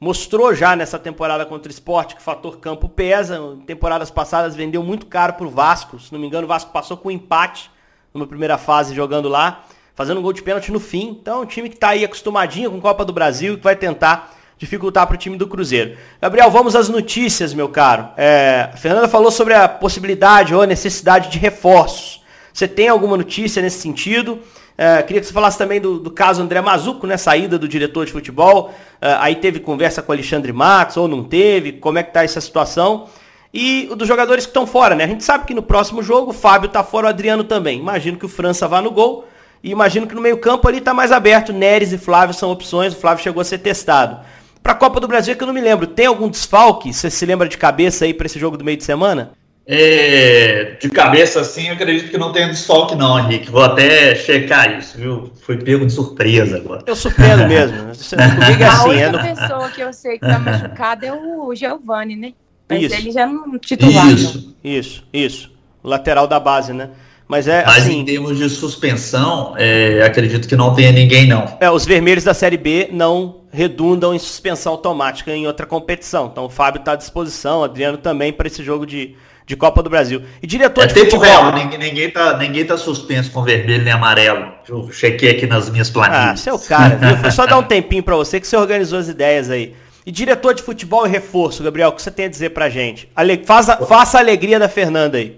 mostrou 0.00 0.54
já 0.54 0.74
nessa 0.74 0.98
temporada 0.98 1.44
contra 1.44 1.68
o 1.68 1.72
esporte 1.72 2.14
que 2.14 2.20
o 2.20 2.24
fator 2.24 2.58
campo 2.58 2.88
pesa. 2.88 3.40
Temporadas 3.66 4.10
passadas 4.10 4.56
vendeu 4.56 4.82
muito 4.82 5.06
caro 5.06 5.34
para 5.34 5.46
o 5.46 5.50
Vasco. 5.50 5.98
Se 6.00 6.12
não 6.12 6.18
me 6.18 6.26
engano, 6.26 6.46
o 6.46 6.48
Vasco 6.48 6.72
passou 6.72 6.96
com 6.96 7.10
empate 7.10 7.70
numa 8.12 8.26
primeira 8.26 8.58
fase 8.58 8.94
jogando 8.94 9.28
lá, 9.28 9.64
fazendo 9.94 10.18
um 10.18 10.22
gol 10.22 10.32
de 10.32 10.42
pênalti 10.42 10.70
no 10.70 10.80
fim. 10.80 11.16
Então, 11.20 11.38
é 11.38 11.42
um 11.42 11.46
time 11.46 11.68
que 11.68 11.74
está 11.74 11.90
aí 11.90 12.04
acostumadinho 12.04 12.70
com 12.70 12.80
Copa 12.80 13.04
do 13.04 13.12
Brasil 13.12 13.54
e 13.54 13.56
que 13.56 13.64
vai 13.64 13.76
tentar 13.76 14.34
dificultar 14.58 15.06
para 15.06 15.14
o 15.14 15.18
time 15.18 15.36
do 15.36 15.46
Cruzeiro. 15.46 15.96
Gabriel, 16.20 16.50
vamos 16.50 16.74
às 16.74 16.88
notícias, 16.88 17.54
meu 17.54 17.68
caro. 17.68 18.08
É, 18.16 18.70
a 18.74 18.76
Fernanda 18.76 19.08
falou 19.08 19.30
sobre 19.30 19.54
a 19.54 19.68
possibilidade 19.68 20.54
ou 20.54 20.62
a 20.62 20.66
necessidade 20.66 21.30
de 21.30 21.38
reforços. 21.38 22.22
Você 22.52 22.66
tem 22.66 22.88
alguma 22.88 23.16
notícia 23.16 23.62
nesse 23.62 23.80
sentido? 23.80 24.40
É, 24.76 25.02
queria 25.02 25.20
que 25.20 25.26
você 25.26 25.32
falasse 25.32 25.56
também 25.56 25.80
do, 25.80 25.98
do, 25.98 26.10
caso 26.10 26.42
André 26.42 26.60
Mazuco, 26.60 27.06
né? 27.06 27.16
Saída 27.16 27.58
do 27.58 27.68
diretor 27.68 28.04
de 28.04 28.12
futebol. 28.12 28.74
É, 29.00 29.16
aí 29.20 29.36
teve 29.36 29.60
conversa 29.60 30.02
com 30.02 30.10
Alexandre 30.10 30.52
Matos 30.52 30.96
ou 30.96 31.06
não 31.06 31.22
teve? 31.22 31.72
Como 31.72 31.98
é 31.98 32.02
que 32.02 32.12
tá 32.12 32.24
essa 32.24 32.40
situação? 32.40 33.08
E 33.52 33.88
dos 33.96 34.06
jogadores 34.06 34.44
que 34.44 34.50
estão 34.50 34.66
fora, 34.66 34.94
né? 34.94 35.04
A 35.04 35.08
gente 35.08 35.24
sabe 35.24 35.46
que 35.46 35.54
no 35.54 35.62
próximo 35.62 36.02
jogo 36.02 36.30
o 36.30 36.34
Fábio 36.34 36.68
tá 36.68 36.84
fora, 36.84 37.06
o 37.06 37.08
Adriano 37.08 37.44
também. 37.44 37.78
Imagino 37.78 38.18
que 38.18 38.26
o 38.26 38.28
França 38.28 38.68
vá 38.68 38.82
no 38.82 38.90
gol. 38.90 39.26
E 39.62 39.70
imagino 39.70 40.06
que 40.06 40.14
no 40.14 40.20
meio-campo 40.20 40.68
ali 40.68 40.80
tá 40.80 40.92
mais 40.92 41.10
aberto. 41.10 41.52
Neres 41.52 41.92
e 41.92 41.98
Flávio 41.98 42.34
são 42.34 42.50
opções. 42.50 42.92
O 42.92 42.96
Flávio 42.96 43.22
chegou 43.22 43.40
a 43.40 43.44
ser 43.44 43.58
testado. 43.58 44.20
Para 44.62 44.72
a 44.72 44.76
Copa 44.76 45.00
do 45.00 45.08
Brasil, 45.08 45.34
que 45.34 45.42
eu 45.42 45.46
não 45.46 45.54
me 45.54 45.60
lembro, 45.60 45.86
tem 45.86 46.06
algum 46.06 46.28
desfalque? 46.28 46.92
Você 46.92 47.10
se 47.10 47.24
lembra 47.24 47.48
de 47.48 47.56
cabeça 47.56 48.04
aí 48.04 48.12
para 48.12 48.26
esse 48.26 48.38
jogo 48.38 48.56
do 48.56 48.64
meio 48.64 48.76
de 48.76 48.84
semana? 48.84 49.32
É, 49.70 50.76
de 50.80 50.88
cabeça 50.88 51.40
assim, 51.40 51.68
acredito 51.68 52.10
que 52.10 52.16
não 52.16 52.32
tem 52.32 52.48
desfalque 52.48 52.94
não, 52.94 53.18
Henrique. 53.18 53.50
Vou 53.50 53.62
até 53.62 54.14
checar 54.14 54.78
isso, 54.78 54.96
viu? 54.96 55.30
Foi 55.42 55.58
pego 55.58 55.84
de 55.84 55.92
surpresa 55.92 56.56
agora. 56.56 56.82
Eu 56.86 56.96
surpreendo 56.96 57.46
mesmo. 57.46 57.76
Comigo 57.76 58.62
é 58.62 58.66
assim, 58.66 59.02
A 59.02 59.08
única 59.08 59.26
é 59.26 59.34
pessoa 59.34 59.68
que 59.70 59.80
eu 59.82 59.92
sei 59.92 60.18
que 60.18 60.26
tá 60.26 60.38
machucada 60.38 61.06
é 61.06 61.12
o 61.12 61.54
Giovanni, 61.54 62.16
né? 62.16 62.32
Mas 62.68 62.82
isso. 62.82 62.94
ele 62.94 63.10
já 63.10 63.26
não 63.26 63.58
titular. 63.58 64.12
Isso, 64.12 64.54
isso, 64.62 65.04
isso. 65.12 65.50
O 65.82 65.88
lateral 65.88 66.26
da 66.26 66.38
base, 66.38 66.72
né? 66.72 66.90
Mas 67.26 67.46
é 67.46 67.64
Mas 67.64 67.84
assim, 67.84 68.00
em 68.00 68.04
termos 68.04 68.38
de 68.38 68.48
suspensão, 68.48 69.54
é, 69.58 70.02
acredito 70.02 70.48
que 70.48 70.56
não 70.56 70.74
tenha 70.74 70.90
ninguém, 70.90 71.26
não. 71.26 71.56
É, 71.60 71.70
os 71.70 71.84
vermelhos 71.84 72.24
da 72.24 72.32
Série 72.32 72.56
B 72.56 72.88
não 72.90 73.42
redundam 73.52 74.14
em 74.14 74.18
suspensão 74.18 74.72
automática 74.72 75.34
em 75.34 75.46
outra 75.46 75.66
competição. 75.66 76.28
Então 76.32 76.46
o 76.46 76.48
Fábio 76.48 76.78
está 76.78 76.92
à 76.92 76.96
disposição, 76.96 77.60
o 77.60 77.64
Adriano 77.64 77.98
também 77.98 78.32
para 78.32 78.46
esse 78.46 78.62
jogo 78.62 78.86
de 78.86 79.14
de 79.48 79.56
Copa 79.56 79.82
do 79.82 79.88
Brasil. 79.88 80.22
E 80.42 80.46
diretor 80.46 80.84
é 80.84 80.86
de 80.88 80.94
tempo 80.94 81.10
futebol... 81.10 81.26
real, 81.26 81.54
ninguém, 81.54 81.78
ninguém, 81.78 82.10
tá, 82.10 82.36
ninguém 82.36 82.66
tá 82.66 82.76
suspenso 82.76 83.30
com 83.30 83.42
vermelho 83.42 83.82
nem 83.82 83.94
amarelo. 83.94 84.52
Eu 84.68 84.92
chequei 84.92 85.30
aqui 85.30 85.46
nas 85.46 85.70
minhas 85.70 85.88
planilhas. 85.88 86.46
Ah, 86.46 86.50
é 86.50 86.52
o 86.52 86.58
cara, 86.58 86.96
viu? 86.96 87.16
Foi 87.16 87.30
só 87.30 87.46
dar 87.46 87.56
um 87.56 87.62
tempinho 87.64 88.02
para 88.02 88.14
você 88.14 88.38
que 88.38 88.46
você 88.46 88.58
organizou 88.58 88.98
as 88.98 89.08
ideias 89.08 89.48
aí. 89.48 89.74
E 90.08 90.10
diretor 90.10 90.54
de 90.54 90.62
futebol 90.62 91.06
e 91.06 91.10
reforço, 91.10 91.62
Gabriel, 91.62 91.90
o 91.90 91.92
que 91.92 92.00
você 92.00 92.10
tem 92.10 92.24
a 92.24 92.28
dizer 92.28 92.48
pra 92.48 92.70
gente? 92.70 93.10
Ale... 93.14 93.42
Faça, 93.44 93.76
faça 93.76 94.16
a 94.16 94.22
alegria 94.22 94.58
da 94.58 94.66
Fernanda 94.66 95.18
aí. 95.18 95.36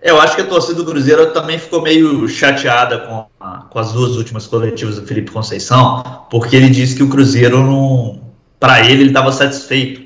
Eu 0.00 0.20
acho 0.20 0.36
que 0.36 0.42
a 0.42 0.46
torcida 0.46 0.74
do 0.74 0.84
Cruzeiro 0.84 1.32
também 1.32 1.58
ficou 1.58 1.82
meio 1.82 2.28
chateada 2.28 2.98
com, 2.98 3.26
a, 3.40 3.62
com 3.68 3.78
as 3.80 3.92
duas 3.92 4.14
últimas 4.14 4.46
coletivas 4.46 5.00
do 5.00 5.04
Felipe 5.04 5.32
Conceição, 5.32 6.00
porque 6.30 6.54
ele 6.54 6.70
disse 6.70 6.94
que 6.94 7.02
o 7.02 7.08
Cruzeiro 7.08 7.60
não. 7.60 8.20
Para 8.60 8.84
ele, 8.84 9.02
ele 9.02 9.08
estava 9.08 9.32
satisfeito 9.32 10.02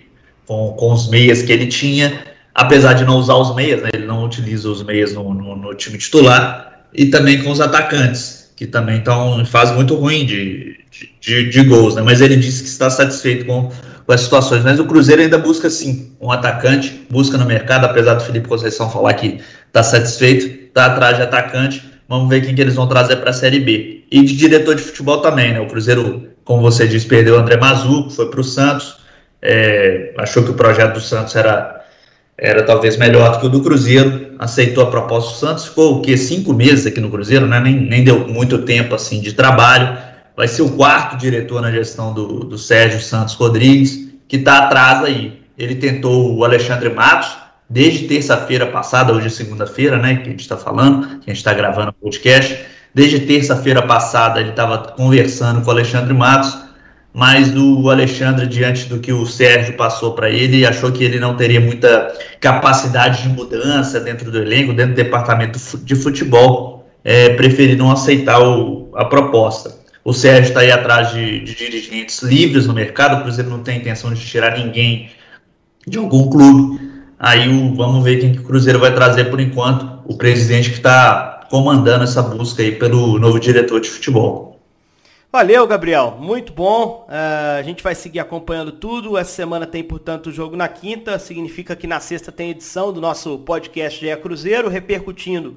com, 0.47 0.73
com 0.73 0.95
os 0.95 1.11
meias 1.11 1.43
que 1.43 1.53
ele 1.53 1.67
tinha, 1.67 2.25
apesar 2.55 2.95
de 2.95 3.05
não 3.05 3.19
usar 3.19 3.35
os 3.35 3.55
meias, 3.55 3.83
né, 3.83 3.91
ele 3.93 4.07
não 4.07 4.25
utiliza 4.25 4.71
os 4.71 4.83
meias 4.83 5.13
no, 5.13 5.35
no, 5.35 5.55
no 5.55 5.75
time 5.75 5.99
titular, 5.99 6.87
e 6.95 7.05
também 7.11 7.43
com 7.43 7.51
os 7.51 7.61
atacantes, 7.61 8.55
que 8.57 8.67
também 8.67 9.01
estão 9.01 9.39
em 9.39 9.45
fase 9.45 9.75
muito 9.75 9.95
ruim 9.97 10.25
de, 10.25 10.70
de, 11.21 11.49
de, 11.49 11.63
gols, 11.65 11.95
né, 11.95 12.03
mas 12.03 12.21
ele 12.21 12.37
disse 12.37 12.63
que 12.63 12.69
está 12.69 12.91
satisfeito 12.91 13.47
com, 13.47 13.71
com 14.07 14.13
as 14.13 14.23
situações. 14.23 14.63
Mas 14.65 14.81
o 14.81 14.85
Cruzeiro 14.85 15.23
ainda 15.23 15.39
busca 15.39 15.71
sim 15.71 16.13
um 16.21 16.31
atacante, 16.31 17.07
busca 17.11 17.39
no 17.39 17.47
mercado, 17.47 17.85
apesar 17.85 18.15
do 18.15 18.25
Felipe 18.25 18.49
Conceição 18.49 18.91
falar 18.91 19.15
que 19.15 19.41
está 19.67 19.83
satisfeito, 19.83 20.47
está 20.47 20.87
atrás 20.87 21.17
de 21.17 21.23
atacante. 21.23 21.83
Vamos 22.09 22.29
ver 22.29 22.45
quem 22.45 22.55
que 22.55 22.61
eles 22.61 22.75
vão 22.75 22.89
trazer 22.89 23.17
para 23.17 23.31
a 23.31 23.33
Série 23.33 23.61
B. 23.61 24.05
E 24.11 24.25
de 24.25 24.37
diretor 24.37 24.75
de 24.75 24.83
futebol 24.83 25.19
também, 25.19 25.53
né? 25.53 25.61
O 25.61 25.69
Cruzeiro, 25.69 26.29
como 26.45 26.61
você 26.61 26.89
disse, 26.89 27.07
perdeu 27.07 27.37
o 27.37 27.39
André 27.39 27.57
Mazuco, 27.57 28.11
foi 28.11 28.29
para 28.29 28.41
o 28.41 28.45
Santos 28.45 29.01
é, 29.43 30.13
achou 30.19 30.43
que 30.43 30.51
o 30.51 30.55
projeto 30.55 30.95
do 30.95 31.01
Santos 31.01 31.35
era, 31.35 31.83
era 32.37 32.63
talvez 32.63 32.97
melhor 32.97 33.33
do 33.33 33.41
que 33.41 33.47
o 33.47 33.49
do 33.49 33.63
Cruzeiro, 33.63 34.35
aceitou 34.39 34.85
a 34.85 34.91
proposta 34.91 35.31
do 35.31 35.37
Santos, 35.37 35.67
ficou 35.67 35.99
o 35.99 36.03
quê? 36.03 36.17
Cinco 36.17 36.53
meses 36.53 36.87
aqui 36.87 37.01
no 37.01 37.11
Cruzeiro, 37.11 37.47
né? 37.47 37.61
nem, 37.61 37.75
nem 37.81 38.05
deu 38.05 38.29
muito 38.29 38.59
tempo 38.59 38.95
assim 38.95 39.21
de 39.21 39.33
trabalho. 39.33 39.97
Vai 40.41 40.49
ser 40.49 40.63
o 40.63 40.71
quarto 40.71 41.19
diretor 41.19 41.61
na 41.61 41.71
gestão 41.71 42.15
do, 42.15 42.39
do 42.39 42.57
Sérgio 42.57 42.99
Santos 42.99 43.35
Rodrigues, 43.35 44.09
que 44.27 44.37
está 44.37 44.61
atrás 44.61 45.05
aí. 45.05 45.39
Ele 45.59 45.75
tentou 45.75 46.35
o 46.35 46.43
Alexandre 46.43 46.89
Matos, 46.89 47.37
desde 47.69 48.09
terça-feira 48.09 48.67
passada, 48.67 49.13
hoje 49.13 49.27
é 49.27 49.29
segunda-feira, 49.29 49.99
né? 49.99 50.15
Que 50.15 50.29
a 50.29 50.31
gente 50.31 50.41
está 50.41 50.57
falando, 50.57 51.19
que 51.19 51.31
a 51.31 51.35
gente 51.35 51.37
está 51.37 51.53
gravando 51.53 51.91
o 51.91 51.93
podcast. 51.93 52.59
Desde 52.95 53.21
terça-feira 53.21 53.83
passada 53.83 54.41
ele 54.41 54.49
estava 54.49 54.79
conversando 54.79 55.61
com 55.61 55.69
o 55.69 55.73
Alexandre 55.73 56.15
Matos 56.15 56.57
mas 57.13 57.55
o 57.55 57.91
Alexandre, 57.91 58.47
diante 58.47 58.89
do 58.89 58.99
que 58.99 59.13
o 59.13 59.27
Sérgio 59.27 59.77
passou 59.77 60.15
para 60.15 60.31
ele, 60.31 60.65
achou 60.65 60.91
que 60.91 61.05
ele 61.05 61.19
não 61.19 61.37
teria 61.37 61.61
muita 61.61 62.15
capacidade 62.41 63.25
de 63.25 63.29
mudança 63.29 64.01
dentro 64.01 64.31
do 64.31 64.39
elenco, 64.39 64.73
dentro 64.73 64.95
do 64.95 64.97
departamento 64.97 65.59
de 65.79 65.97
futebol, 65.97 66.89
é, 67.05 67.37
não 67.77 67.91
aceitar 67.91 68.41
o, 68.41 68.91
a 68.95 69.05
proposta. 69.05 69.81
O 70.03 70.15
Sérgio 70.15 70.49
está 70.49 70.61
aí 70.61 70.73
atrás 70.73 71.11
de, 71.13 71.41
de, 71.41 71.55
dirigentes 71.55 72.23
livres 72.23 72.67
no 72.67 72.73
mercado, 72.73 73.21
o 73.21 73.23
Cruzeiro 73.23 73.51
não 73.51 73.63
tem 73.63 73.79
intenção 73.79 74.13
de 74.13 74.25
tirar 74.25 74.57
ninguém 74.57 75.11
de 75.87 75.99
algum 75.99 76.31
clube. 76.31 76.91
Aí 77.19 77.49
o, 77.49 77.75
vamos 77.75 78.03
ver 78.03 78.19
quem 78.19 78.33
que 78.33 78.39
o 78.39 78.45
Cruzeiro 78.45 78.79
vai 78.79 78.95
trazer 78.95 79.27
por 79.27 79.41
enquanto, 79.41 80.01
o 80.07 80.17
presidente 80.17 80.71
que 80.71 80.77
está 80.77 81.47
comandando 81.51 82.05
essa 82.05 82.23
busca 82.23 82.63
aí 82.63 82.73
pelo 82.73 83.19
novo 83.19 83.39
diretor 83.39 83.81
de 83.81 83.91
futebol. 83.91 84.59
Valeu, 85.31 85.67
Gabriel. 85.67 86.17
Muito 86.19 86.53
bom. 86.53 87.07
Uh, 87.09 87.59
a 87.59 87.63
gente 87.63 87.85
vai 87.85 87.95
seguir 87.95 88.19
acompanhando 88.19 88.73
tudo. 88.73 89.17
Essa 89.17 89.31
semana 89.31 89.65
tem, 89.65 89.85
portanto, 89.85 90.29
o 90.29 90.33
jogo 90.33 90.57
na 90.57 90.67
quinta. 90.67 91.19
Significa 91.21 91.77
que 91.77 91.87
na 91.87 92.01
sexta 92.01 92.33
tem 92.33 92.51
edição 92.51 92.93
do 92.93 93.01
nosso 93.01 93.39
podcast 93.39 94.01
GE 94.01 94.17
Cruzeiro, 94.17 94.69
repercutindo 94.69 95.57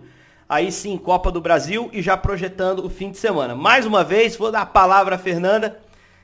aí 0.53 0.71
sim 0.71 0.97
Copa 0.97 1.31
do 1.31 1.41
Brasil 1.41 1.89
e 1.91 2.01
já 2.01 2.15
projetando 2.15 2.85
o 2.85 2.89
fim 2.89 3.09
de 3.09 3.17
semana. 3.17 3.55
Mais 3.55 3.87
uma 3.87 4.03
vez, 4.03 4.35
vou 4.35 4.51
dar 4.51 4.61
a 4.61 4.65
palavra 4.65 5.15
à 5.15 5.17
Fernanda, 5.17 5.79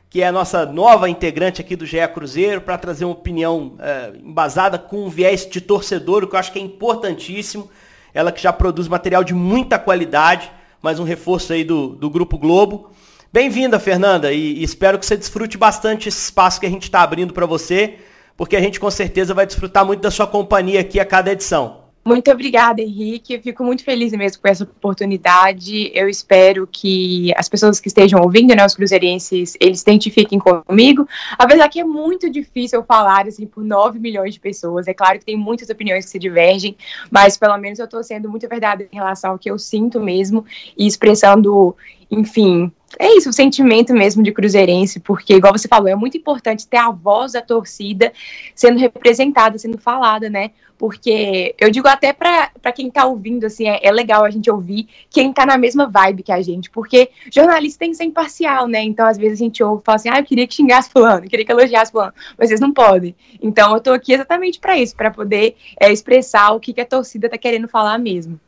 que 0.07 0.21
é 0.21 0.27
a 0.27 0.31
nossa 0.31 0.67
nova 0.67 1.09
integrante 1.09 1.61
aqui 1.61 1.75
do 1.75 1.85
GE 1.85 2.07
Cruzeiro, 2.13 2.61
para 2.61 2.77
trazer 2.77 3.05
uma 3.05 3.13
opinião 3.13 3.77
uh, 3.79 4.15
embasada 4.23 4.77
com 4.77 5.05
um 5.05 5.09
viés 5.09 5.47
de 5.49 5.59
torcedor, 5.59 6.27
que 6.27 6.35
eu 6.35 6.39
acho 6.39 6.51
que 6.51 6.59
é 6.59 6.61
importantíssimo. 6.61 7.69
Ela 8.13 8.31
que 8.31 8.41
já 8.41 8.53
produz 8.53 8.87
material 8.87 9.23
de 9.23 9.33
muita 9.33 9.79
qualidade, 9.79 10.51
mais 10.79 10.99
um 10.99 11.03
reforço 11.03 11.51
aí 11.51 11.63
do, 11.63 11.89
do 11.89 12.09
Grupo 12.09 12.37
Globo. 12.37 12.91
Bem-vinda, 13.33 13.79
Fernanda, 13.79 14.31
e, 14.31 14.59
e, 14.59 14.63
espero 14.63 14.99
que 14.99 15.05
você 15.05 15.17
desfrute 15.17 15.57
bastante 15.57 16.07
esse 16.07 16.23
espaço 16.25 16.59
que 16.59 16.65
a 16.65 16.69
gente 16.69 16.83
está 16.83 17.01
abrindo 17.01 17.33
para 17.33 17.45
você, 17.45 17.97
porque 18.37 18.55
a 18.55 18.61
gente 18.61 18.79
com 18.79 18.89
certeza 18.91 19.33
vai 19.33 19.45
desfrutar 19.45 19.85
muito 19.85 20.01
da 20.01 20.11
sua 20.11 20.27
companhia 20.27 20.81
aqui 20.81 20.99
a 20.99 21.05
cada 21.05 21.31
edição. 21.31 21.78
Muito 22.03 22.31
obrigada, 22.31 22.81
Henrique. 22.81 23.33
Eu 23.33 23.41
fico 23.41 23.63
muito 23.63 23.83
feliz 23.83 24.11
mesmo 24.13 24.41
com 24.41 24.47
essa 24.47 24.63
oportunidade. 24.63 25.91
Eu 25.93 26.09
espero 26.09 26.67
que 26.71 27.31
as 27.35 27.49
pessoas 27.49 27.79
que 27.79 27.87
estejam 27.87 28.21
ouvindo, 28.21 28.55
né, 28.55 28.65
os 28.65 28.73
cruzeirenses, 28.73 29.55
eles 29.59 29.81
identifiquem 29.81 30.39
comigo. 30.39 31.07
Apesar 31.37 31.67
que 31.69 31.79
é 31.79 31.83
muito 31.83 32.29
difícil 32.29 32.83
falar 32.83 33.27
assim 33.27 33.45
por 33.45 33.63
9 33.63 33.99
milhões 33.99 34.33
de 34.33 34.39
pessoas. 34.39 34.87
É 34.87 34.93
claro 34.93 35.19
que 35.19 35.25
tem 35.25 35.37
muitas 35.37 35.69
opiniões 35.69 36.05
que 36.05 36.11
se 36.11 36.19
divergem, 36.19 36.75
mas 37.11 37.37
pelo 37.37 37.57
menos 37.57 37.79
eu 37.79 37.85
estou 37.85 38.03
sendo 38.03 38.29
muito 38.29 38.47
verdadeira 38.47 38.89
em 38.91 38.95
relação 38.95 39.31
ao 39.31 39.39
que 39.39 39.51
eu 39.51 39.59
sinto 39.59 39.99
mesmo 39.99 40.45
e 40.77 40.87
expressando, 40.87 41.75
enfim, 42.09 42.71
é 42.97 43.15
isso, 43.17 43.29
o 43.29 43.33
sentimento 43.33 43.93
mesmo 43.93 44.23
de 44.23 44.31
cruzeirense, 44.31 44.99
porque, 44.99 45.35
igual 45.35 45.55
você 45.55 45.67
falou, 45.67 45.87
é 45.87 45.95
muito 45.95 46.17
importante 46.17 46.67
ter 46.67 46.77
a 46.77 46.89
voz 46.89 47.33
da 47.33 47.41
torcida 47.41 48.11
sendo 48.55 48.79
representada, 48.79 49.57
sendo 49.57 49.77
falada, 49.77 50.29
né? 50.29 50.51
Porque 50.77 51.53
eu 51.59 51.69
digo 51.69 51.87
até 51.89 52.13
para 52.13 52.71
quem 52.73 52.89
tá 52.89 53.05
ouvindo, 53.05 53.45
assim, 53.45 53.67
é, 53.67 53.79
é, 53.83 53.91
legal 53.91 54.23
a 54.23 54.29
gente 54.29 54.49
ouvir 54.49 54.87
quem 55.09 55.31
tá 55.33 55.45
na 55.45 55.57
mesma 55.57 55.87
vibe 55.87 56.23
que 56.23 56.31
a 56.31 56.41
gente, 56.41 56.69
porque 56.69 57.09
jornalista 57.31 57.79
tem 57.79 57.91
que 57.91 57.97
ser 57.97 58.05
imparcial, 58.05 58.65
né? 58.65 58.81
Então, 58.81 59.05
às 59.05 59.17
vezes 59.17 59.39
a 59.39 59.43
gente 59.43 59.61
ouve 59.61 59.81
e 59.81 59.85
fala 59.85 59.97
assim, 59.97 60.09
ah, 60.09 60.19
eu 60.19 60.23
queria 60.23 60.47
que 60.47 60.55
xingasse 60.55 60.89
fulano, 60.89 61.25
eu 61.25 61.29
queria 61.29 61.45
que 61.45 61.51
elogiasse 61.51 61.91
fulano, 61.91 62.13
mas 62.37 62.47
vocês 62.47 62.61
não 62.61 62.71
podem. 62.71 63.13
Então, 63.41 63.73
eu 63.73 63.81
tô 63.81 63.91
aqui 63.91 64.13
exatamente 64.13 64.59
para 64.59 64.77
isso, 64.77 64.95
para 64.95 65.11
poder 65.11 65.57
é, 65.79 65.91
expressar 65.91 66.51
o 66.51 66.59
que, 66.61 66.73
que 66.73 66.81
a 66.81 66.85
torcida 66.85 67.29
tá 67.29 67.37
querendo 67.37 67.67
falar 67.67 67.97
mesmo. 67.99 68.39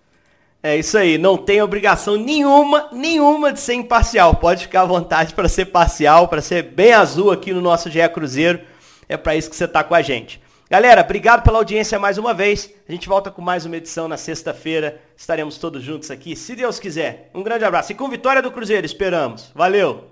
É 0.63 0.78
isso 0.78 0.95
aí, 0.95 1.17
não 1.17 1.38
tem 1.38 1.60
obrigação 1.62 2.15
nenhuma, 2.15 2.88
nenhuma 2.91 3.52
de 3.52 3.60
ser 3.60 3.74
imparcial. 3.74 4.36
Pode 4.36 4.63
ficar 4.63 4.82
à 4.82 4.86
vontade 4.86 5.34
para 5.34 5.50
ser 5.50 5.65
parcial, 5.65 6.28
para 6.28 6.41
ser 6.41 6.62
bem 6.63 6.93
azul 6.93 7.32
aqui 7.32 7.52
no 7.52 7.62
nosso 7.62 7.89
GE 7.89 8.08
Cruzeiro. 8.10 8.62
É 9.10 9.17
para 9.17 9.36
isso 9.36 9.50
que 9.50 9.56
você 9.56 9.65
está 9.65 9.84
com 9.84 9.95
a 9.95 10.02
gente. 10.02 10.39
Galera, 10.69 11.02
obrigado 11.02 11.43
pela 11.43 11.58
audiência 11.58 12.00
mais 12.00 12.17
uma 12.17 12.34
vez. 12.34 12.74
A 12.88 12.91
gente 12.91 13.10
volta 13.10 13.32
com 13.32 13.41
mais 13.41 13.65
uma 13.65 13.76
edição 13.76 14.08
na 14.08 14.17
sexta-feira. 14.17 15.02
Estaremos 15.17 15.58
todos 15.58 15.84
juntos 15.84 16.10
aqui, 16.12 16.36
se 16.36 16.56
Deus 16.56 16.80
quiser. 16.80 17.30
Um 17.34 17.43
grande 17.43 17.65
abraço. 17.65 17.91
E 17.91 17.95
com 17.95 18.08
vitória 18.08 18.41
do 18.41 18.52
Cruzeiro, 18.52 18.86
esperamos. 18.86 19.52
Valeu! 19.54 20.11